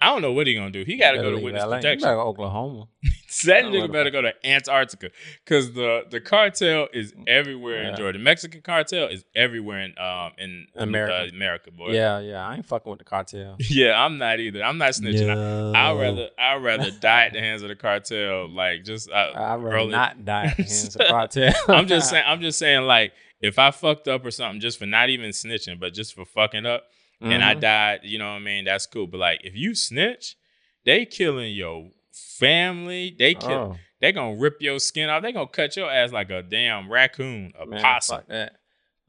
[0.00, 0.84] I don't know what he gonna do.
[0.84, 1.76] He got to go to witness LA.
[1.76, 2.08] Protection.
[2.08, 2.88] go to Oklahoma.
[3.46, 5.10] That nigga better go to Antarctica
[5.44, 7.96] because the the cartel is everywhere in Yeah.
[7.96, 8.18] Georgia.
[8.18, 11.24] The Mexican cartel is everywhere in um in America.
[11.24, 11.90] uh, America, boy.
[11.90, 12.46] Yeah, yeah.
[12.46, 13.56] I ain't fucking with the cartel.
[13.70, 14.00] yeah.
[14.00, 14.62] I'm not either.
[14.62, 15.28] I'm not snitching.
[15.74, 18.48] I, I'd rather I'd rather die at the hands of the cartel.
[18.48, 21.52] Like just uh, I'd rather early- not die at the hands of the cartel.
[21.66, 22.24] I'm just saying.
[22.24, 22.82] I'm just saying.
[22.86, 26.24] Like if I fucked up or something, just for not even snitching, but just for
[26.24, 26.84] fucking up,
[27.20, 27.60] and I Mhm.
[27.60, 28.64] died, you know what I mean?
[28.64, 29.06] That's cool.
[29.06, 30.36] But like if you snitch,
[30.84, 33.14] they killing your family.
[33.18, 33.50] They kill.
[33.50, 35.22] Oh, They gonna rip your skin off.
[35.22, 38.20] They gonna cut your ass like a damn raccoon, a man, possum.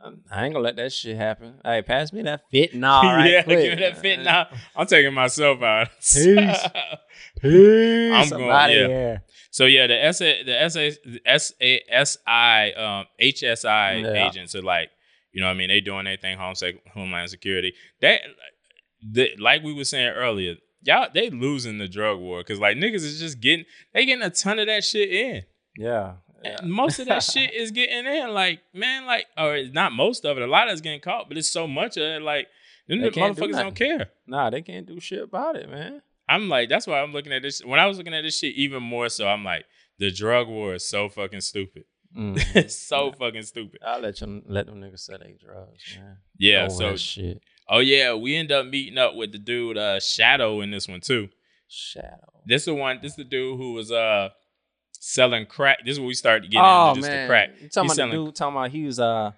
[0.03, 1.55] Um, I ain't gonna let that shit happen.
[1.65, 3.59] Hey, pass me that fentanyl right yeah, quick.
[3.59, 4.47] give me that fentanyl.
[4.75, 5.89] I'm taking myself out.
[5.99, 6.23] Peace.
[7.41, 8.11] Peace.
[8.13, 8.87] I'm going- out yeah.
[8.87, 9.23] here.
[9.51, 14.01] so yeah, the S A the S A the S A S I um HSI
[14.03, 14.27] Yeah.
[14.27, 14.91] agents are like,
[15.36, 15.67] you know what I mean?
[15.67, 17.74] They doing anything home sec- homeland security.
[18.00, 18.21] That
[19.06, 23.04] the, like we were saying earlier, y'all they losing the drug war because like niggas
[23.04, 25.43] is just getting they getting a ton of that shit in.
[25.78, 26.13] Yeah.
[26.63, 28.30] most of that shit is getting in.
[28.34, 30.43] Like, man, like, or it's not most of it.
[30.43, 32.21] A lot of it's getting caught, but it's so much of it.
[32.21, 32.48] Like,
[32.88, 34.12] them They can't do motherfuckers don't care.
[34.26, 36.02] Nah, they can't do shit about it, man.
[36.30, 37.62] I'm like, that's why I'm looking at this.
[37.62, 39.65] When I was looking at this shit, even more so, I'm like,
[40.00, 41.84] the drug war is so fucking stupid.
[42.17, 42.38] Mm.
[42.56, 43.80] it's so fucking stupid.
[43.86, 46.17] I'll let you let them niggas sell their drugs, man.
[46.38, 46.67] Yeah.
[46.69, 47.41] So, shit.
[47.69, 51.01] oh yeah, we end up meeting up with the dude uh, Shadow in this one
[51.01, 51.30] too.
[51.67, 52.41] Shadow.
[52.45, 52.99] This the one.
[53.01, 54.30] This is the dude who was uh
[54.93, 55.80] selling crack.
[55.86, 57.49] This is where we started getting oh into just man, the crack.
[57.49, 59.32] You talking He's about the selling- dude talking about he was uh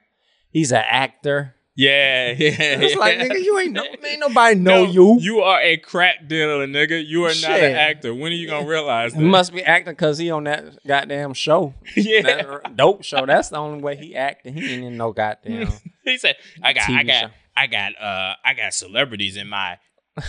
[0.50, 1.56] he's an actor.
[1.78, 2.56] Yeah, yeah.
[2.60, 5.18] It's like nigga, you ain't no ain't nobody know No, you.
[5.22, 7.06] You are a crack dealer, nigga.
[7.06, 8.16] You are not an actor.
[8.16, 9.20] When are you gonna realize that?
[9.20, 11.76] He must be acting because he on that goddamn show.
[11.96, 12.24] yeah.
[12.24, 13.28] That dope show.
[13.28, 14.56] That's the only way he acting.
[14.56, 15.70] He ain't in no goddamn.
[16.04, 17.30] He said, "I got, I got, show.
[17.56, 19.78] I got, uh, I got celebrities in my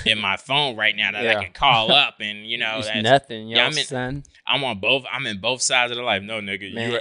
[0.05, 1.39] in my phone right now that Yeah.
[1.39, 4.23] I can call up and you know it's that's, nothing, yo, yeah, I'm in- son.
[4.47, 5.05] I'm on both.
[5.11, 6.23] I'm in both sides of the life.
[6.23, 6.91] No, nigga, Man.
[6.91, 7.01] you're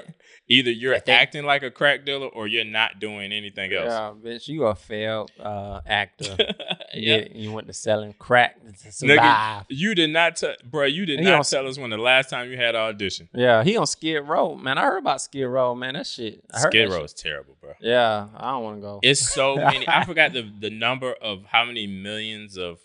[0.49, 3.87] either you're acting like a crack dealer or you're not doing anything else.
[3.87, 6.35] Yeah, bitch, you a failed uh, actor.
[6.93, 7.17] yeah.
[7.17, 7.27] yeah.
[7.33, 9.65] You went to selling crack to survive.
[9.69, 10.85] You did not, tell, bro.
[10.85, 13.29] You did He not tell us when the last time you had an audition.
[13.33, 14.77] Yeah, he on Skid Row, man.
[14.77, 15.95] I heard about Skid Row, man.
[15.95, 16.43] That shit.
[16.53, 17.05] I heard Skid Row shit.
[17.05, 17.73] is terrible, bro.
[17.81, 18.99] Yeah, I don't want to go.
[19.03, 19.87] It's so many.
[19.87, 22.79] I forgot the the number of how many millions of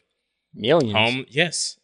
[0.55, 0.93] Millions.
[0.93, 1.25] home.
[1.29, 1.79] Yes,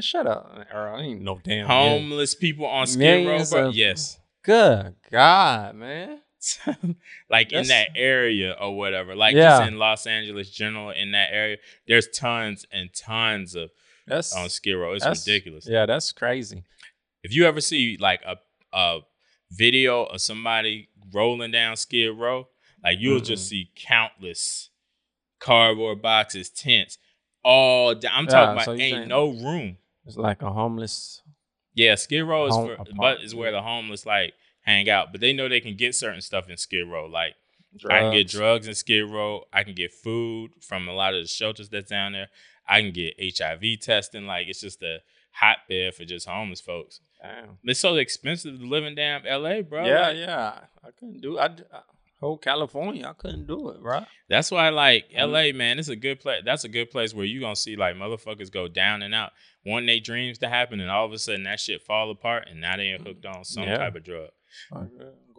[0.00, 0.96] Shut up, Earl.
[0.96, 1.66] I ain't no damn.
[1.66, 3.68] homeless people on Skid Row, bro.
[3.68, 6.20] of- Yes, Good God, man.
[7.30, 9.14] like in that area or whatever.
[9.14, 9.58] Like Yeah.
[9.58, 11.56] just in Los Angeles, general in that area,
[11.88, 13.70] there's tons and tons of
[14.06, 14.92] That's on Skid Row.
[14.92, 15.66] It's ridiculous.
[15.66, 16.64] Yeah, that's crazy.
[17.22, 18.36] If you ever see like a
[18.74, 19.00] a
[19.50, 22.48] video of somebody rolling down Skid Row,
[22.82, 24.68] like you'll just see countless
[25.40, 26.98] cardboard boxes, tents,
[27.42, 28.12] all down.
[28.14, 29.78] I'm Yeah, talking about so ain't no room.
[30.06, 31.22] It's like a homeless.
[31.74, 35.12] Yeah, Skid Row is Home- for, apart- is where the homeless like hang out.
[35.12, 37.06] But they know they can get certain stuff in Skid Row.
[37.06, 37.34] Like
[37.90, 39.44] I can get drugs in Skid Row.
[39.52, 42.28] I can get food from a lot of the shelters that's down there.
[42.68, 44.26] I can get HIV testing.
[44.26, 44.98] Like it's just a
[45.32, 47.00] hotbed for just homeless folks.
[47.20, 47.58] Damn.
[47.64, 49.84] It's so expensive to live in damn LA, bro.
[49.84, 50.58] yeah, Like, yeah.
[50.84, 51.38] I couldn't do.
[51.38, 51.80] I, I
[52.20, 53.06] whole California.
[53.06, 54.00] I couldn't do it, bro.
[54.28, 55.18] That's why, like Mhm.
[55.18, 56.42] LA, man, it's a good place.
[56.44, 59.32] That's a good place where you gonna see like motherfuckers go down and out,
[59.66, 62.60] wanting their dreams to happen, and all of a sudden that shit fall apart, and
[62.60, 63.78] now they ain't hooked on some Yeah.
[63.78, 64.30] type of drug.
[64.72, 64.90] Going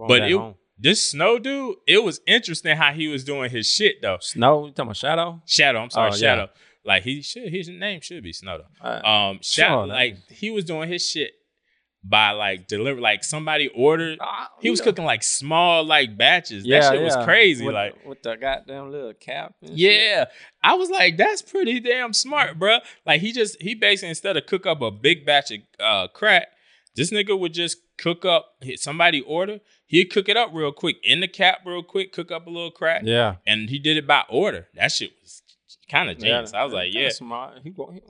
[0.08, 0.56] But back it- home.
[0.78, 4.18] This Snow dude, it was interesting how he was doing his shit though.
[4.20, 4.66] Snow.
[4.66, 5.42] You talking about Shadow?
[5.48, 6.20] Shadow, I'm sorry, Oh, yeah.
[6.20, 6.50] Shadow.
[6.84, 8.86] Like he should, his name should be Snow though.
[8.88, 11.32] Uh, Um, Shadow, Sure, like he was doing his shit
[12.08, 14.20] by like deliver, like somebody ordered.
[14.22, 14.86] ah, He was yeah.
[14.86, 16.64] cooking like small like batches.
[16.66, 17.66] Yeah, that shit was crazy.
[17.66, 19.56] With, like with the goddamn little cap.
[19.62, 19.80] and shit.
[19.80, 20.26] Yeah,
[20.64, 22.82] I was like, that's pretty damn smart, bruh.
[23.06, 26.50] Like he just he basically instead of cook up a big batch of uh, crack,
[26.96, 29.60] this nigga would just cook up somebody order.
[29.88, 32.72] He'd cook it up real quick in the cap, real quick, cook up a little
[32.72, 33.36] crack, Yeah.
[33.48, 34.68] and he did it by order.
[34.76, 35.42] That shit was
[35.90, 36.52] kind of genius.
[36.54, 37.60] Yeah, I was like, yeah, smart.
[37.64, 38.02] He, he,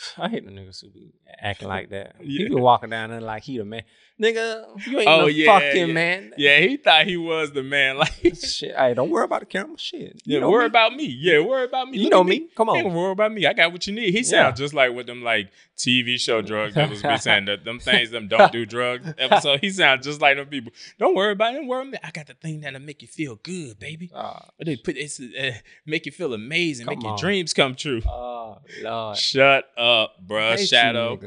[0.18, 2.16] I hate the niggas who be acting like that.
[2.20, 2.44] Yeah.
[2.44, 3.82] He be walking down there like he the man.
[4.20, 5.92] Nigga, you ain't Oh, no yeah, fucking yeah.
[5.94, 6.32] man.
[6.36, 6.58] yeah.
[6.60, 7.96] He thought he was the man.
[8.00, 9.78] Like, Shit, hey, don't worry about the camera.
[9.78, 10.20] Shit.
[10.26, 10.66] yeah, You know worry me.
[10.66, 11.06] about me.
[11.06, 11.96] Yeah, worry about me.
[11.98, 12.48] You Look know at me.
[12.54, 12.92] Come on.
[12.92, 13.46] worry about me.
[13.46, 14.10] I got what you need.
[14.12, 14.22] He Yeah.
[14.24, 18.10] sounds just like with them like TV show drug dealers be saying that them things
[18.10, 19.60] them don't do drugs episode.
[19.60, 20.72] He sounds just like them people.
[20.98, 21.54] Don't worry about.
[21.54, 22.00] Don't worry about it.
[22.04, 24.10] I got the thing that'll make you feel good, baby.
[24.12, 25.52] But they put it's uh,
[25.86, 28.02] make you feel amazing, make Come your dreams come true.
[28.06, 29.16] oh, Lord.
[29.16, 30.50] Shut up, bruh.
[30.52, 31.18] hate you Shadow.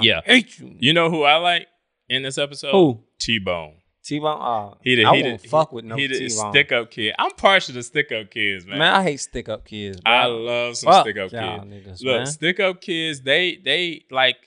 [0.00, 0.20] Yeah.
[0.24, 0.74] Hate you.
[0.78, 1.66] You know who I like
[2.12, 2.70] in this episode?
[2.72, 3.00] Who?
[3.18, 3.74] T Bone.
[4.04, 4.36] T-Bone?
[4.40, 6.50] Oh, He the I he won't the, fuck with no he the T-Bone.
[6.52, 7.14] stick up kid.
[7.20, 8.78] I'm partial to stick up kids, man.
[8.80, 10.00] Man, I hate stick up kids.
[10.00, 10.12] Bro.
[10.12, 11.42] I love some Fuck stick up kids.
[11.42, 12.26] niggas, Look, man.
[12.26, 14.38] stick up kids, they they like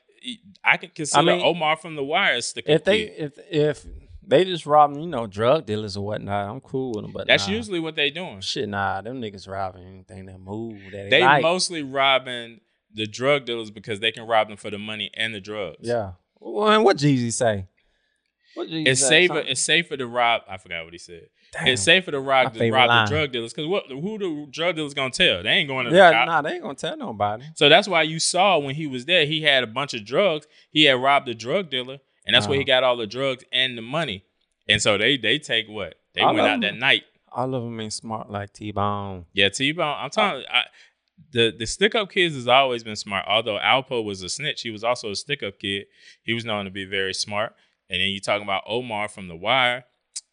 [0.62, 3.14] I can consider mean, Omar from the Wire a stick if up they kid.
[3.18, 3.86] if if
[4.28, 7.14] they just robbing, you know, drug dealers or whatnot, I'm cool with them.
[7.14, 7.54] But That's nah.
[7.54, 8.42] usually what they doing.
[8.42, 8.68] shit.
[8.68, 10.82] Nah, them niggas robbing anything that move.
[10.92, 11.42] That They like.
[11.44, 12.60] mostly robbing
[12.94, 15.78] the drug dealers because they can rob them for the money and the drugs.
[15.88, 16.14] Yeah.
[16.48, 17.66] Well, and what Jeezy say?
[18.54, 19.08] What Jeezy It's say?
[19.10, 19.34] safer.
[19.34, 20.44] Something- It's safer to rob.
[20.48, 21.28] I forgot what he said.
[21.54, 21.68] Damn.
[21.70, 23.06] It's safer to rob, to rob line.
[23.06, 23.86] the drug dealers because what?
[23.90, 25.42] Who the drug dealers gonna tell?
[25.44, 26.28] They ain't going to Yeah, the cop.
[26.28, 27.44] nah, they ain't gonna tell nobody.
[27.56, 30.48] So that's why you saw when he was there, he had a bunch of drugs.
[30.70, 32.68] He had robbed a drug dealer, and that's where he Uh-huh.
[32.82, 34.26] got all the drugs and the money.
[34.68, 37.04] And so they they take what they I went love out that night.
[37.32, 39.26] All of them ain't smart like T Bone.
[39.34, 39.96] Yeah, T Bone.
[39.98, 40.64] I'm telling I,
[41.36, 43.26] the the stick up kids has always been smart.
[43.28, 45.86] Although Alpo was a snitch, he was also a stick up kid.
[46.24, 47.54] He was known to be very smart.
[47.90, 49.84] And then you talking about Omar from The Wire,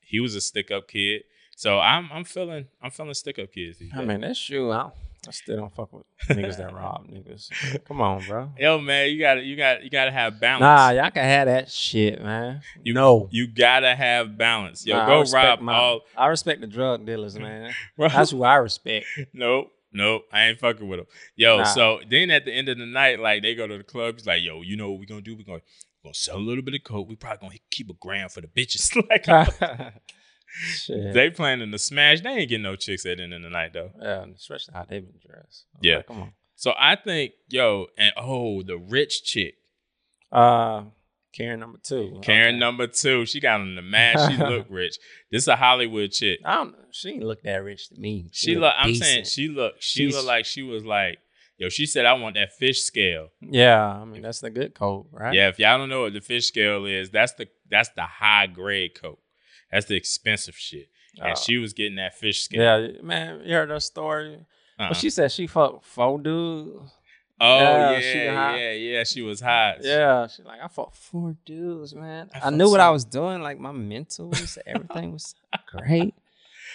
[0.00, 1.22] he was a stick up kid.
[1.56, 3.78] So I'm I'm feeling I'm feeling stick up kids.
[3.94, 4.70] I mean, that's you.
[4.70, 4.90] I,
[5.28, 7.84] I still don't fuck with niggas that rob niggas.
[7.84, 8.50] Come on, bro.
[8.58, 10.60] Yo, man, you gotta you got you gotta have balance.
[10.62, 12.62] Nah, y'all can have that shit, man.
[12.82, 14.86] You- know You gotta have balance.
[14.86, 16.00] Yo, Nah, go rob my- all.
[16.16, 17.72] I respect the drug dealers, man.
[17.96, 19.06] Bro, That's who I respect.
[19.32, 20.22] nope, nope.
[20.32, 21.06] I ain't fucking with them.
[21.36, 21.64] Yo, Nah.
[21.64, 24.16] so then at the end of the night, like they go to the club.
[24.16, 25.36] He's like, yo, you know what we gonna do?
[25.36, 25.60] We gonna
[26.02, 27.08] gonna sell a little bit of coke.
[27.08, 28.94] We probably gonna keep a grand for the bitches.
[29.08, 29.26] like
[30.74, 31.14] shit.
[31.14, 32.20] they planning to smash.
[32.20, 33.90] They ain't getting no chicks at the end of the night though.
[34.00, 35.66] yeah, especially how they been dressed.
[35.74, 35.96] I'm Yeah.
[35.98, 36.32] like, come on.
[36.56, 39.54] So I think, yo, and oh, the rich chick,
[40.30, 40.84] Uh,
[41.32, 42.18] Karen number two.
[42.22, 42.58] Karen Okay.
[42.58, 43.24] number two.
[43.26, 44.30] She got on the mask.
[44.30, 44.96] She look rich.
[45.30, 46.40] This is a Hollywood chick.
[46.44, 46.72] I don't.
[46.72, 46.78] Know.
[46.90, 48.28] She ain't look that rich to me.
[48.32, 48.74] She look look.
[48.76, 49.74] I'm saying she look.
[49.80, 51.18] She She's- looked like she was like,
[51.56, 51.68] yo.
[51.70, 53.28] She said, I want that fish scale.
[53.40, 55.32] Yeah, I mean that's the good coat, right?
[55.34, 58.46] Yeah, if y'all don't know what the fish scale is, that's the that's the high
[58.46, 59.20] grade coke.
[59.70, 60.88] That's the expensive shit.
[61.18, 62.62] And Uh, she was getting that fish scale.
[62.88, 64.46] Yeah, man, you heard her story?
[64.78, 64.88] Uh-uh.
[64.90, 66.90] But she said she fucked four dudes.
[67.42, 69.76] Oh yeah, yeah, she yeah, yeah, She was hot.
[69.82, 72.30] Yeah, she like I fought four dudes, man.
[72.34, 73.42] I I, knew what I was doing.
[73.42, 75.34] Like my mentals, everything was
[75.76, 76.14] great.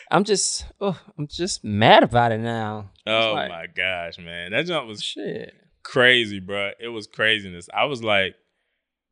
[0.09, 2.91] I'm just, oh, I'm just mad about it now.
[3.05, 5.53] Oh like, my gosh, man, that jump was shit.
[5.83, 6.71] crazy, bro.
[6.79, 7.67] It was craziness.
[7.73, 8.35] I was like,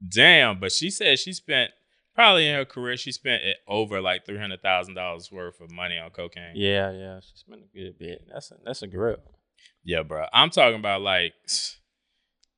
[0.08, 0.60] damn.
[0.60, 1.72] But she said she spent
[2.15, 5.70] probably in her career she spent it over like three hundred thousand dollars worth of
[5.72, 6.54] money on cocaine.
[6.56, 8.26] Yeah, yeah, she spent a good bit.
[8.32, 9.28] That's a that's a grip,
[9.84, 10.25] Yeah, bro.
[10.34, 11.34] I'm talking about like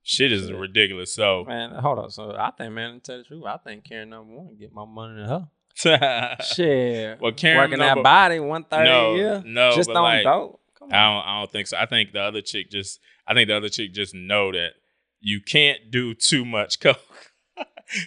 [0.04, 1.14] shit is ridiculous.
[1.14, 1.72] So man.
[1.76, 2.10] Hold on.
[2.12, 4.86] So I think, man, to tell the truth, I think Karen number one get my
[4.86, 5.48] money to her.
[6.42, 10.02] Shit, Well, Karen working number- that body one thirty No, a year, no, just on
[10.02, 10.60] like, dope.
[10.80, 11.14] Come I on.
[11.24, 11.78] don't I don't think so.
[11.78, 14.72] I think the other chick just I think the other chick just know that
[15.20, 16.98] you can't do too much coke.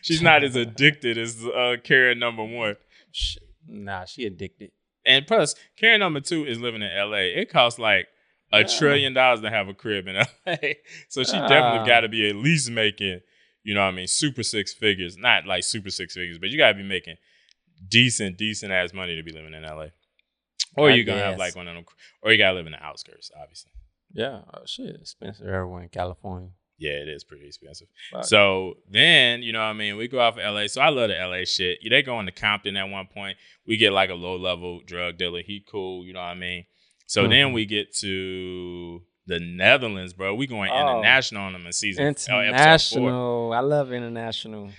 [0.02, 2.74] She's not as addicted as uh, Karen number one.
[3.68, 4.72] Nah, she addicted.
[5.06, 7.18] And plus, Karen number two is living in LA.
[7.40, 8.08] It costs like
[8.52, 10.56] a trillion dollars to have a crib in LA.
[11.08, 11.46] so she Ah.
[11.48, 13.20] definitely got to be at least making,
[13.62, 15.16] you know what I mean, super six figures.
[15.16, 17.16] Not like super six figures, but you got to be making
[17.88, 19.86] decent, decent ass money to be living in LA.
[20.76, 21.84] Or you're going to have like one of them,
[22.22, 23.72] or you got to live in the outskirts, obviously.
[24.12, 26.50] Yeah, oh, shit, expensive everywhere in California.
[26.78, 27.88] Yeah, it is pretty expensive.
[28.22, 29.96] So then, you know what I mean?
[29.98, 30.66] We go out of LA.
[30.66, 31.78] So I love the LA shit.
[31.88, 33.36] They go into Compton at one point.
[33.66, 35.42] We get like a low level drug dealer.
[35.42, 36.64] He cool, you know what I mean?
[37.10, 37.54] So then Mhm.
[37.54, 40.32] we get to the Netherlands, bro.
[40.36, 40.78] We going Oh.
[41.00, 42.08] international on them in season uh.
[42.40, 43.52] International.
[43.52, 44.70] I love international.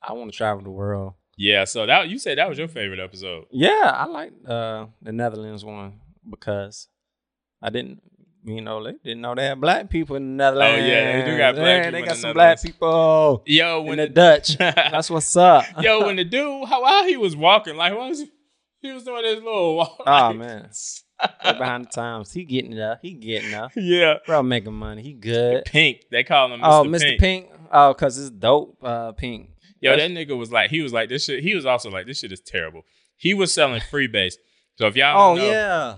[0.00, 1.14] I want to travel the world.
[1.36, 3.46] Yeah, so that you said that was your favorite episode.
[3.50, 5.98] Yeah, I like uh, the Netherlands one
[6.30, 6.86] because
[7.60, 8.02] I didn't,
[8.44, 10.80] you know, they didn't know they had black people in the Netherlands.
[10.80, 13.80] Oh, yeah, they do got black Yeah, people They got the some black people Yo,
[13.80, 14.56] in when the the, Dutch.
[14.58, 15.64] That's what's up.
[15.80, 18.30] yo, when the dude how while he was walking, like what was he,
[18.80, 19.96] he was doing his little walk.
[20.06, 20.70] Oh like- man,
[21.42, 22.32] Behind the times.
[22.32, 22.98] He getting there.
[23.02, 23.68] He getting there.
[23.76, 24.14] Yeah.
[24.26, 25.02] Bro, making money.
[25.02, 25.64] He good.
[25.64, 26.02] Pink.
[26.10, 26.64] They call him Mr.
[26.64, 27.00] Oh, Mr.
[27.00, 27.20] Pink.
[27.20, 27.46] Pink.
[27.72, 28.76] Oh, cause it's dope.
[28.82, 29.50] Uh, Pink.
[29.80, 31.42] Yo, that nigga was like, he was like, this shit.
[31.42, 32.82] He was also like, this shit is terrible.
[33.16, 34.34] He was selling freebase.
[34.76, 35.94] So if y'all Oh know, yeah.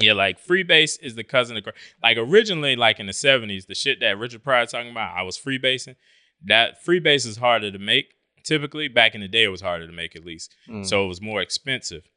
[0.00, 3.74] yeah, like freebase is the cousin of cra- like originally, like in the seventies, the
[3.74, 5.94] shit that Richard Pryor talking about, I was freebasing.
[6.44, 8.14] That freebase is harder to make.
[8.44, 10.86] Typically, back in the day, it was harder to make at least, Mm.
[10.86, 12.08] so it was more expensive.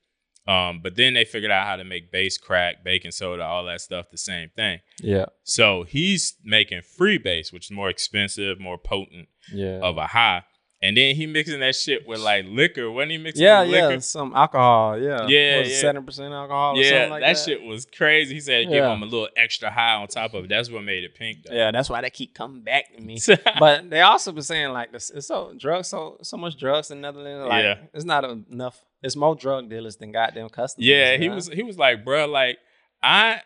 [0.48, 3.82] Um, but then they figured out how to make base crack, baking soda, all that
[3.82, 4.80] stuff the same thing.
[5.02, 5.26] yeah.
[5.44, 9.80] So he's making free base, which is more expensive, more potent Yeah.
[9.82, 10.44] of a high.
[10.82, 12.90] And then he mixing that shit with like liquor.
[12.90, 14.00] Wasn't he mixing yeah, with yeah, liquor?
[14.02, 14.98] some alcohol.
[14.98, 15.76] Yeah, Yeah, yeah.
[15.76, 16.78] seven percent alcohol.
[16.78, 18.36] or Yeah, something like that, that, shit was crazy.
[18.36, 18.94] He said Yeah.
[18.94, 20.48] him a little extra high on top of it.
[20.48, 21.54] That's what made it pink though.
[21.54, 23.20] Yeah, that's why they keep coming back to me.
[23.60, 27.02] but they also been saying like this it's so drugs so so much drugs in
[27.02, 27.46] Netherlands.
[27.50, 27.76] Like Yeah.
[27.94, 28.82] it's not enough.
[29.02, 30.86] It's more drug dealers than goddamn customers.
[30.88, 31.36] yeah, he man.
[31.36, 32.58] was he was like, bro, like
[33.02, 33.42] I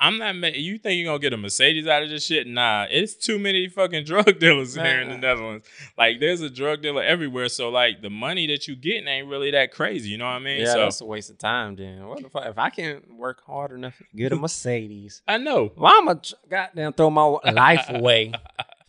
[0.00, 2.46] I'm not ma- you think you're gonna get a Mercedes out of this shit?
[2.48, 5.18] Nah, it's too many fucking drug dealers here in the.
[5.18, 5.64] Netherlands.
[5.96, 7.48] Like there's a drug dealer everywhere.
[7.48, 10.08] So like the money that you getting ain't really that crazy.
[10.10, 10.60] You know what I mean?
[10.62, 11.76] Yeah, so that's a waste of time.
[11.76, 12.46] Then what the fuck?
[12.46, 15.70] If I can't work hard enough to get a Mercedes, I know.
[15.76, 16.16] why am I
[16.50, 18.32] goddamn throw my life away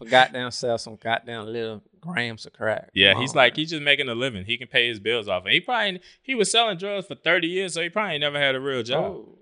[0.04, 2.90] for goddamn sell some goddamn little grams of crack?
[2.94, 3.60] Yeah, Come he's on, like man.
[3.60, 4.46] he's just making a living.
[4.46, 5.44] He can pay his bills off.
[5.46, 8.56] And he probably he was selling drugs for 30 years, so he probably never had
[8.56, 9.04] a real job.
[9.16, 9.38] Oh.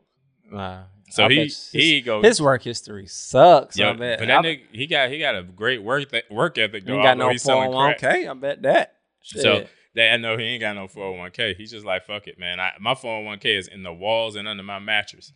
[0.52, 3.78] Nah, So I he his- he go his work history sucks.
[3.78, 3.98] Bet.
[3.98, 6.84] but that I- nigga, he got he got a great work th- work ethic.
[6.84, 8.00] He Though, got no he's selling crack.
[8.00, 8.30] 401k.
[8.30, 8.96] I bet that.
[9.22, 9.42] Shit.
[9.42, 11.56] So that I know he ain't got no 401k.
[11.56, 12.60] He's just like fuck it, man.
[12.60, 15.32] I, my 401k is in the walls and under my mattress.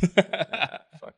[0.14, 1.14] fuck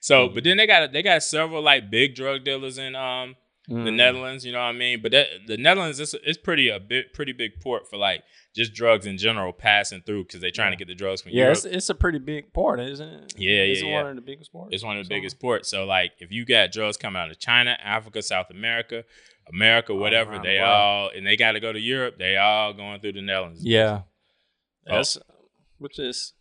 [0.00, 3.36] so, but then they got they got several like big drug dealers in um
[3.68, 3.94] the Mm.
[3.94, 4.44] Netherlands.
[4.44, 5.00] You know what I mean?
[5.00, 8.22] But that, the Netherlands is it's pretty a bit pretty big port for like
[8.54, 11.44] just drugs in general passing through because they're trying to get the drugs from Yeah,
[11.44, 11.56] Europe.
[11.58, 13.32] it's, it's a pretty big port, isn't it?
[13.38, 13.92] Yeah, yeah, It's yeah.
[14.02, 14.74] one of the biggest ports.
[14.74, 15.68] It's one of the So- biggest ports.
[15.70, 19.04] So like if you got drugs coming out of China, Africa, South America,
[19.48, 22.16] America, whatever, around they the all and they got to go to Europe.
[22.18, 23.64] They all going through the Netherlands.
[23.64, 24.02] Yeah,
[24.88, 24.96] Oh.
[24.96, 25.18] that's
[25.78, 26.34] which is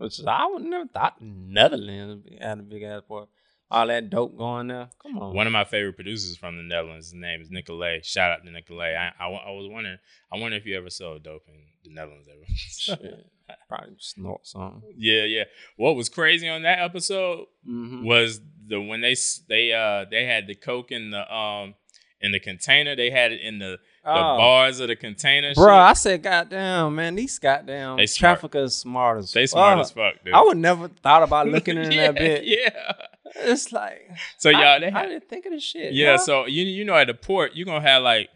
[0.00, 3.28] which I would never thought Netherlands had a big ass port.
[3.72, 4.88] All that dope going there.
[5.00, 5.32] Come on.
[5.34, 8.00] One of my favorite producers from the Netherlands, his name is Nicolay.
[8.02, 8.96] Shout out to Nicolay.
[8.96, 9.98] I, I, I was wondering,
[10.32, 12.44] I wonder if you ever sold dope in the Netherlands ever.
[12.56, 13.26] Shit.
[13.68, 14.82] Probably snort something.
[14.96, 15.44] yeah, yeah.
[15.76, 18.04] What was crazy on that episode Mm-hmm.
[18.04, 19.14] was the when they
[19.48, 21.74] they uh they had the coke in the um
[22.20, 22.96] in the container.
[22.96, 25.52] They had it in the the bars of the container.
[25.54, 25.72] Bro, shit.
[25.82, 28.40] I said, goddamn, man, these goddamn They smart.
[28.40, 30.32] traffickers smart as they smart as fuck, dude.
[30.34, 32.44] I would never thought about looking in yeah, that bit.
[32.44, 32.92] Yeah.
[33.36, 35.92] It's like So y'all, I, they I had, didn't think of this shit.
[35.92, 36.12] yeah.
[36.12, 36.16] yo.
[36.16, 38.28] So you you know at the port you are gonna have like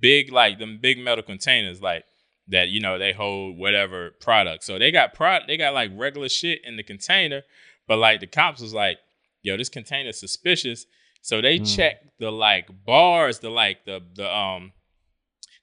[0.00, 2.04] big like them big metal containers like
[2.48, 2.68] that.
[2.68, 4.64] You know they hold whatever product.
[4.64, 5.46] So they got product.
[5.48, 7.42] They got like regular shit in the container,
[7.86, 8.98] But like the cops was like,
[9.42, 10.86] yo, this container's suspicious.
[11.22, 11.76] So they Mm.
[11.76, 14.72] checked the like bars, the like the the um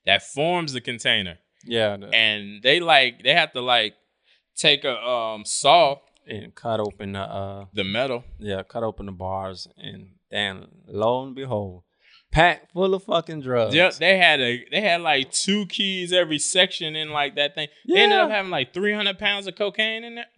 [0.07, 1.37] that forms the container.
[1.63, 3.93] Yeah, And they like they have to like
[4.55, 8.23] take a um saw and cut open the uh the metal.
[8.39, 11.83] yeah, cut open the bars and then lo and behold,
[12.31, 13.75] packed full of fucking drugs.
[13.75, 17.67] Yeah, they had a they had like two keys every section in like that thing.
[17.87, 20.25] They ended up having like three hundred pounds of cocaine in there.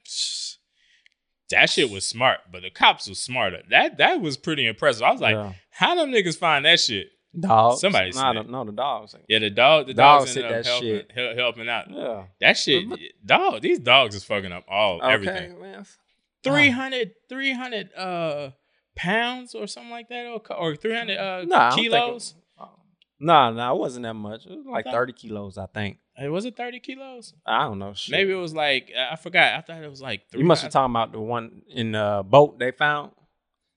[1.51, 3.63] That shit was smart, but the cops was smarter.
[3.72, 5.01] That that was pretty impressive.
[5.01, 5.53] I was like, yeah.
[5.72, 7.07] how them niggas find that shit?
[7.38, 7.82] Dogs.
[7.82, 8.48] somebody Nah, snitched.
[8.48, 9.16] the, no, the dogs.
[9.28, 11.12] Yeah, the dog, the Dogs dogs, hit ended up that helping, shit.
[11.14, 11.90] hel- helping out.
[11.92, 12.24] Yeah.
[12.42, 13.62] That shit, But- dog.
[13.62, 15.60] These dogs is fucking up all Okay, everything.
[15.62, 15.86] man.
[16.44, 18.52] 300, 300 uh
[18.96, 22.36] pounds or something like that, or, or three hundred uh Nah, I don't think kilos.
[23.22, 24.46] Nah, nah, it wasn't that much.
[24.46, 25.98] It was like thought- 30 kilos, I think.
[26.22, 27.34] It was it thirty kilos?
[27.46, 27.94] I don't know.
[27.94, 28.12] Shit.
[28.12, 29.54] Maybe it was like I forgot.
[29.54, 30.42] I thought it was like three.
[30.42, 33.12] you must be talking about the one in the boat they found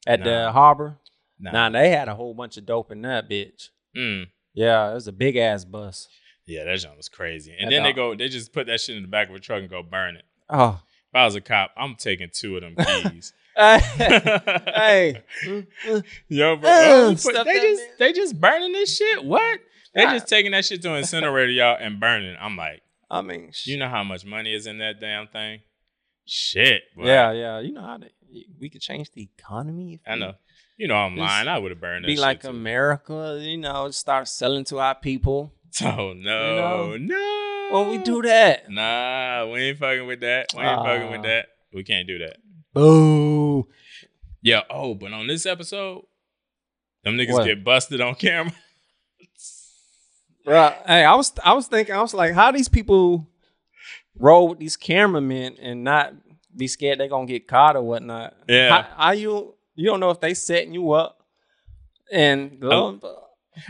[0.09, 0.25] at Nah.
[0.25, 0.99] the harbor.
[1.43, 1.51] Nah.
[1.51, 3.69] Nah, they had a whole bunch of dope in that bitch.
[3.97, 4.29] Mm.
[4.55, 6.09] Yeah, it was a big ass bus.
[6.47, 7.55] Yeah, that joint was crazy.
[7.59, 9.41] And That then they go, they just put that shit in the back of a
[9.41, 10.25] truck and go burn it.
[10.49, 10.81] Oh.
[11.11, 13.33] If I was a cop, I'm taking two of them keys.
[13.57, 15.23] hey.
[16.29, 19.25] Yo, bro, oh, but they just they just burning this shit.
[19.25, 19.61] What?
[19.95, 22.31] They just taking that shit to an incinerator, y'all, and burning.
[22.31, 22.39] it.
[22.41, 22.81] I'm like,
[23.11, 25.61] I mean, sh- you know how much money is in that damn thing?
[26.25, 26.83] Shit.
[26.97, 27.05] boy.
[27.07, 27.61] yeah, yeah.
[27.61, 28.07] You know how to,
[28.59, 29.95] we could change the economy.
[29.95, 30.33] if I we know.
[30.77, 31.49] You know I'm lying.
[31.49, 32.45] I would have burned that Be like.
[32.45, 35.53] America, you know, start selling to our people.
[35.83, 37.69] Oh no, no.
[37.73, 38.71] Well, we do that.
[38.71, 40.49] Nah, we ain't fucking with that.
[40.55, 41.23] We ain't fucking with Ah.
[41.23, 41.47] that.
[41.73, 42.37] We can't do that.
[42.75, 43.67] Boo.
[44.43, 44.63] Yeah.
[44.69, 46.03] Oh, but on this episode,
[47.05, 47.47] them niggas What?
[47.47, 48.53] get busted on camera.
[50.45, 50.77] Right.
[50.87, 53.27] Hey, I was I was thinking, I was like, how these people
[54.19, 56.13] roll with these cameramen and not
[56.55, 58.35] be scared they're gonna get caught or whatnot.
[58.49, 58.83] Yeah.
[58.83, 61.19] How, how you you don't know if they setting you up
[62.13, 63.19] and lo and- Oh.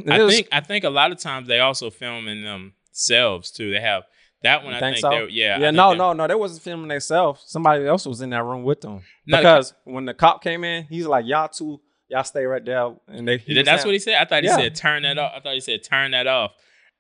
[0.09, 3.71] I was- think I think a lot of times they also film in themselves too.
[3.73, 4.05] They have
[4.43, 4.73] that one.
[4.73, 5.11] You I think think, so?
[5.27, 5.59] they, yeah.
[5.59, 6.27] Yeah, no, they- no, no.
[6.29, 7.43] They wasn't filming themselves.
[7.47, 9.03] Somebody else was in that room with them.
[9.27, 12.65] No, the because when the cop came in, he's like, "Y'all two, y'all stay right
[12.65, 14.15] there." And they, That's saying- what he said.
[14.21, 14.57] I thought he Yeah.
[14.57, 15.33] said turn that off.
[15.37, 16.53] I thought he said turn that off,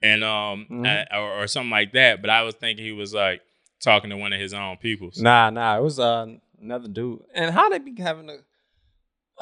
[0.02, 1.06] and um Mhm.
[1.12, 2.20] uh, or, or something like that.
[2.20, 3.42] But I was thinking he was like
[3.82, 5.18] talking to one of his own peoples.
[5.20, 6.26] Nah, nah, it was uh,
[6.60, 7.20] another dude.
[7.34, 8.42] And how they be having the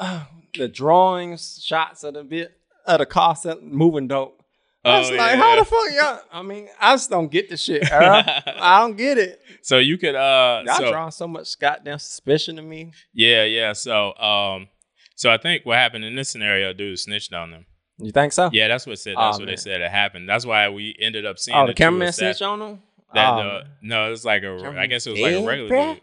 [0.01, 0.23] uh,
[0.57, 4.37] the drawings, shots of the bit of the car set, moving dope.
[4.83, 5.37] I was Oh, like, yeah.
[5.37, 6.19] how the fuck y'all?
[6.33, 8.23] I mean, I just don't get the shit, Earl.
[8.25, 9.39] I don't get it.
[9.61, 12.91] So you could uh Y'all so, drawing so much goddamn suspicion to me.
[13.13, 14.69] yeah yeah so um
[15.15, 17.65] so I think what happened in this scenario, dude snitched on them.
[17.99, 18.49] You think so?
[18.51, 19.13] Yeah, that's what said.
[19.15, 20.27] Oh, That's what they said it happened.
[20.27, 22.81] That's why we ended up seeing Oh, the two cameraman assassin- snitch on them.
[23.13, 24.73] That Oh, uh, no, it was like a.
[24.79, 26.01] I guess it was like a regular dude.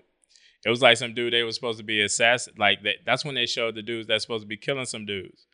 [0.64, 2.54] It was like some dude they was supposed to be assassin.
[2.58, 5.46] Like that, that's when they showed the dudes that's supposed to be killing some dudes.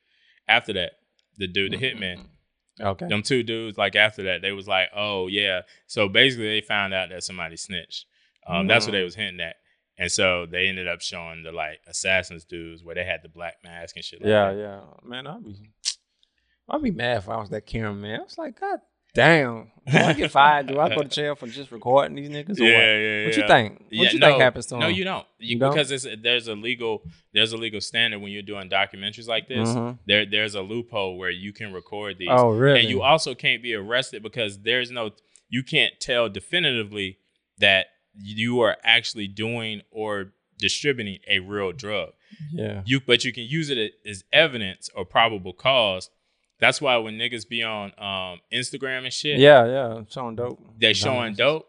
[0.48, 0.92] After that,
[1.36, 2.26] the dude, the hitman,
[2.80, 3.06] okay.
[3.08, 3.76] them two dudes.
[3.78, 5.62] Like after that, they was like, oh yeah.
[5.86, 8.06] So basically, they found out that somebody snitched.
[8.46, 9.04] Um, That's what they Mm.
[9.04, 9.56] was hinting at.
[9.96, 13.54] And so they ended up showing the like assassins dudes where they had the black
[13.62, 14.20] mask and shit.
[14.20, 14.58] Like Yeah, that.
[14.58, 14.80] yeah.
[15.08, 15.56] Man, I'd be
[16.68, 18.20] I'd be mad if I was that cameraman.
[18.20, 18.80] I was like, God
[19.14, 19.70] damn.
[19.86, 20.66] Do I get fired?
[20.68, 22.58] Do I go to jail for just recording these niggas?
[22.58, 22.84] Or yeah, what?
[22.84, 23.42] yeah, What yeah.
[23.42, 23.72] you think?
[23.80, 24.80] What Yeah, you no, think happens to them?
[24.80, 25.26] No, you don't.
[25.38, 25.72] You, You don't?
[25.74, 27.02] because it's, there's a legal
[27.34, 29.68] there's a legal standard when you're doing documentaries like this.
[29.68, 29.98] Mhm.
[30.06, 32.80] There there's a loophole where you can record these, Oh, really?
[32.80, 35.10] and you also can't be arrested because there's no
[35.50, 37.18] you can't tell definitively
[37.58, 37.86] that
[38.18, 42.10] you are actually doing or distributing a real drug.
[42.52, 42.80] yeah.
[42.86, 46.08] You but you can use it as evidence or probable cause.
[46.60, 50.00] That's why when niggas be on um, Instagram and shit, Yeah, yeah.
[50.08, 50.58] Showing dope.
[50.78, 51.66] they showing dope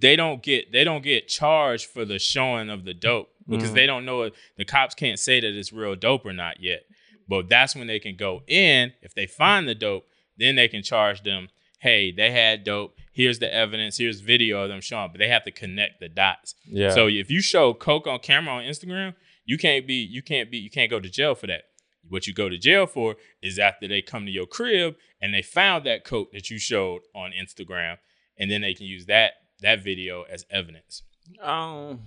[0.00, 3.74] they don't get they don't get charged for the showing of the dope because Mhm.
[3.74, 6.82] they don't know it the cops can't say that it's real dope or not yet
[7.28, 10.04] but that's when they can go in if they find the dope
[10.36, 11.48] then they can charge them
[11.80, 15.44] hey they had dope here's the evidence here's video of them showing but they have
[15.44, 16.90] to connect the dots Yeah.
[16.90, 20.58] so if you show coke on camera on instagram you can't be you can't be
[20.58, 21.62] you can't go to jail for that
[22.08, 25.42] what you go to jail for is after they come to your crib and they
[25.42, 27.96] found that coat that you showed on instagram
[28.38, 31.02] and then they can use that that video as evidence.
[31.40, 32.00] um,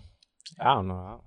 [0.60, 1.22] I don't know.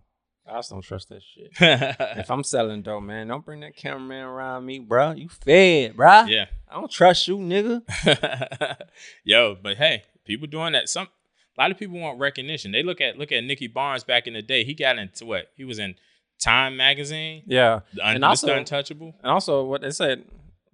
[0.47, 1.51] I, I just don't trust that shit.
[1.61, 5.13] if I'm selling dope, man, don't bring that cameraman around me, bro.
[5.13, 6.25] You fed, bro.
[6.25, 6.47] yeah.
[6.71, 8.77] I don't trust you, nigga.
[9.25, 10.89] Yo, but hey, people doing that.
[10.89, 11.09] Some
[11.57, 12.73] a lot of people want recognition.
[12.73, 14.65] They look at look at Nicky Barnes back in the day.
[14.65, 15.51] He got into what?
[15.57, 15.97] He was in
[16.41, 17.81] Time magazine, Yeah.
[17.95, 18.27] the And Mr.
[18.29, 19.15] also- Untouchable.
[19.23, 20.25] And also, what they said,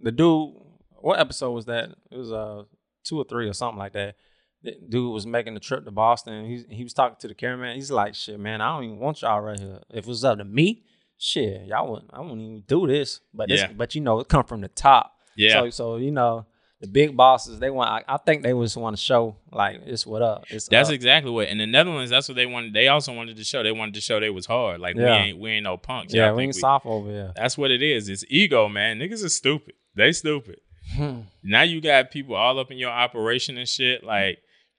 [0.01, 0.53] the dude,
[1.01, 1.91] what episode was that?
[2.11, 2.65] It was uh
[3.05, 4.17] two or three or something like that.
[4.63, 6.47] the dude was making the trip to Boston.
[6.47, 7.75] He he was talking to the cameraman.
[7.77, 9.81] He's like, "Shit, man, I don't even want y'all right here.
[9.91, 10.85] If it was up to me,
[11.19, 12.11] shit, y'all wouldn't.
[12.15, 13.21] I wouldn't even do this.
[13.35, 13.73] But this, Yeah.
[13.77, 15.13] but you know, it come from the top.
[15.37, 15.53] Yeah.
[15.61, 16.47] So so you know,
[16.81, 17.89] the big bosses they want.
[17.91, 20.45] I, I think they just want to show like it's what up.
[20.51, 20.95] It's That's up.
[20.95, 22.11] exactly what in the Netherlands.
[22.11, 22.75] That's what they wanted.
[22.75, 23.63] They also wanted to show.
[23.63, 24.81] They wanted to show they was hard.
[24.81, 26.13] Like we ain't we ain't no punks.
[26.13, 26.33] yeah.
[26.33, 27.33] We ain't soft over here.
[27.37, 28.09] That's what it is.
[28.09, 28.99] It's ego, man.
[28.99, 29.75] Niggas are stupid.
[29.95, 30.61] They stupid.
[30.97, 31.21] Hmm.
[31.43, 34.05] Now you got people all up in your operation and shit.
[34.05, 34.39] Like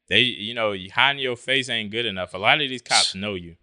[0.09, 2.33] they, you know, hiding your face ain't good enough.
[2.33, 3.55] A lot of these cops know you.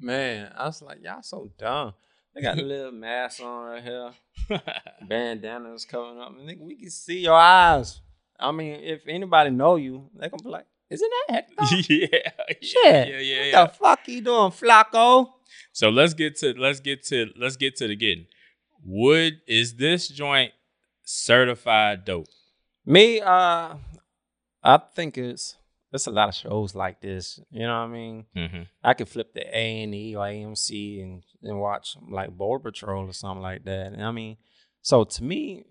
[0.00, 1.92] Man, I was like, y'all so dumb.
[2.34, 4.10] They got a little mask on right here.
[5.08, 6.32] bandanas covering up.
[6.38, 8.00] And we can see your eyes.
[8.38, 11.76] I mean, if anybody know you, they gonna be like, "Isn't that Hector?
[11.88, 15.28] yeah, yeah, Shit, yeah, yeah, what the fuck you doing, Flacco?"
[15.72, 18.26] So let's get to let's get to let's get to the getting.
[18.84, 20.52] Would is this joint
[21.04, 22.26] certified dope?
[22.84, 23.76] Me, uh,
[24.62, 25.56] I think it's
[25.94, 27.38] there's a lot of shows like this.
[27.52, 28.24] You know what I mean?
[28.36, 28.62] Mm-hmm.
[28.82, 33.08] I could flip the A and E or AMC and and watch like Border Patrol
[33.08, 33.92] or something like that.
[33.92, 34.36] And I mean,
[34.82, 35.62] so to me,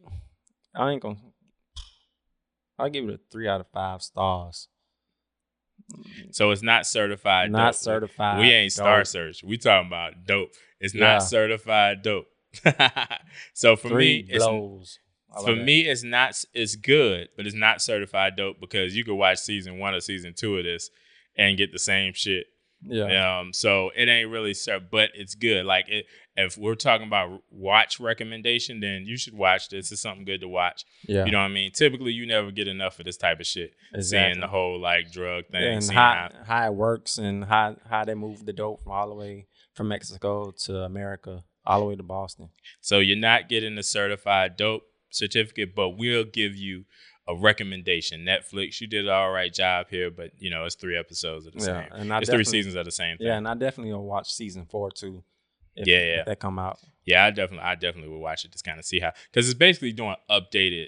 [0.74, 1.18] I ain't gonna.
[2.80, 4.70] I'll give it a three out of five stars.
[6.32, 7.52] So it's not certified.
[7.52, 7.76] Not dope.
[7.76, 8.40] certified.
[8.40, 9.08] We ain't Star dope.
[9.08, 9.44] Search.
[9.44, 10.52] We talking about dope.
[10.80, 11.16] It's Yeah.
[11.16, 12.28] not certified dope.
[13.54, 15.00] so for Three me, it's, blows.
[15.42, 15.64] For that.
[15.64, 16.44] me, it's not.
[16.54, 20.34] It's good, but it's not certified dope because you could watch season one or season
[20.36, 20.90] two of this
[21.38, 22.46] and get the same shit.
[22.86, 25.66] yeah, Um, so it ain't really cert, but it's good.
[25.66, 26.06] Like it,
[26.36, 29.92] if we're talking about watch recommendation, then you should watch this.
[29.92, 30.84] It's something good to watch.
[31.08, 31.72] yeah, You know what I mean?
[31.72, 33.74] Typically, you never get enough of this type of shit.
[33.94, 34.34] Exactly.
[34.34, 38.04] Seeing the whole like drug thing, and how, how how it works and how how
[38.06, 41.96] they move the dope from all the way from Mexico to America, all the way
[41.96, 42.50] to Boston.
[42.82, 44.84] So you're not getting the certified dope
[45.16, 46.86] certificate, but we'll give you
[47.28, 48.26] a recommendation.
[48.26, 51.54] Netflix, you did an all right job here, but you know it's three episodes of
[51.54, 51.90] the Yeah, same.
[51.94, 53.28] and I It's three seasons of the same thing.
[53.28, 55.24] Yeah, and I definitely will watch season four too.
[55.76, 56.24] If, Yeah, if yeah.
[56.26, 56.80] that come out.
[57.06, 59.58] Yeah, I definitely, I definitely would watch it to kind of see how, because it's
[59.58, 60.88] basically doing updated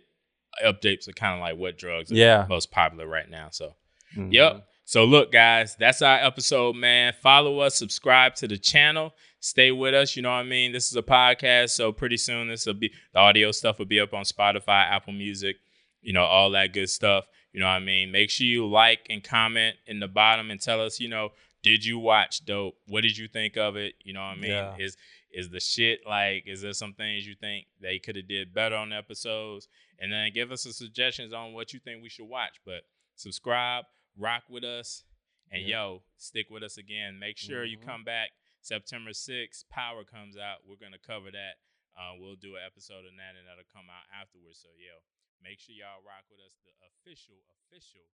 [0.63, 2.45] updates of kind of like what drugs are Yeah.
[2.47, 3.49] most popular right now.
[3.51, 3.75] So
[4.15, 4.31] Mhm.
[4.33, 4.67] Yep.
[4.85, 7.13] So look, guys, that's our episode, man.
[7.21, 9.13] Follow us, subscribe to the channel,
[9.45, 10.15] stay with us.
[10.15, 10.71] You know what I mean?
[10.71, 13.99] This is a podcast, so pretty soon this will be the audio stuff will be
[13.99, 15.57] up on Spotify, Apple Music,
[16.01, 17.25] you know, all that good stuff.
[17.53, 18.11] You know what I mean?
[18.11, 21.29] Make sure you like and comment in the bottom and tell us, you know,
[21.63, 22.75] did you watch Dope?
[22.87, 23.93] What did you think of it?
[24.03, 24.51] You know what I mean?
[24.51, 24.75] Yeah.
[24.79, 24.97] Is
[25.31, 26.43] is the shit like?
[26.47, 29.67] Is there some things you think they could have did better on the episodes?
[29.99, 32.59] And then give us some suggestions on what you think we should watch.
[32.65, 32.83] But
[33.15, 33.85] subscribe,
[34.17, 35.03] rock with us,
[35.51, 35.75] and Yeah.
[35.83, 37.19] yo, stick with us again.
[37.19, 37.85] Make sure you Mhm.
[37.85, 38.31] come back
[38.65, 39.69] September 6th.
[39.69, 40.65] Power comes out.
[40.65, 41.61] We're gonna cover that.
[41.93, 44.57] Uh, we'll do an episode of that, and that'll come out afterwards.
[44.57, 45.05] So yo,
[45.37, 46.57] make sure y'all rock with us.
[46.65, 48.09] The official, official.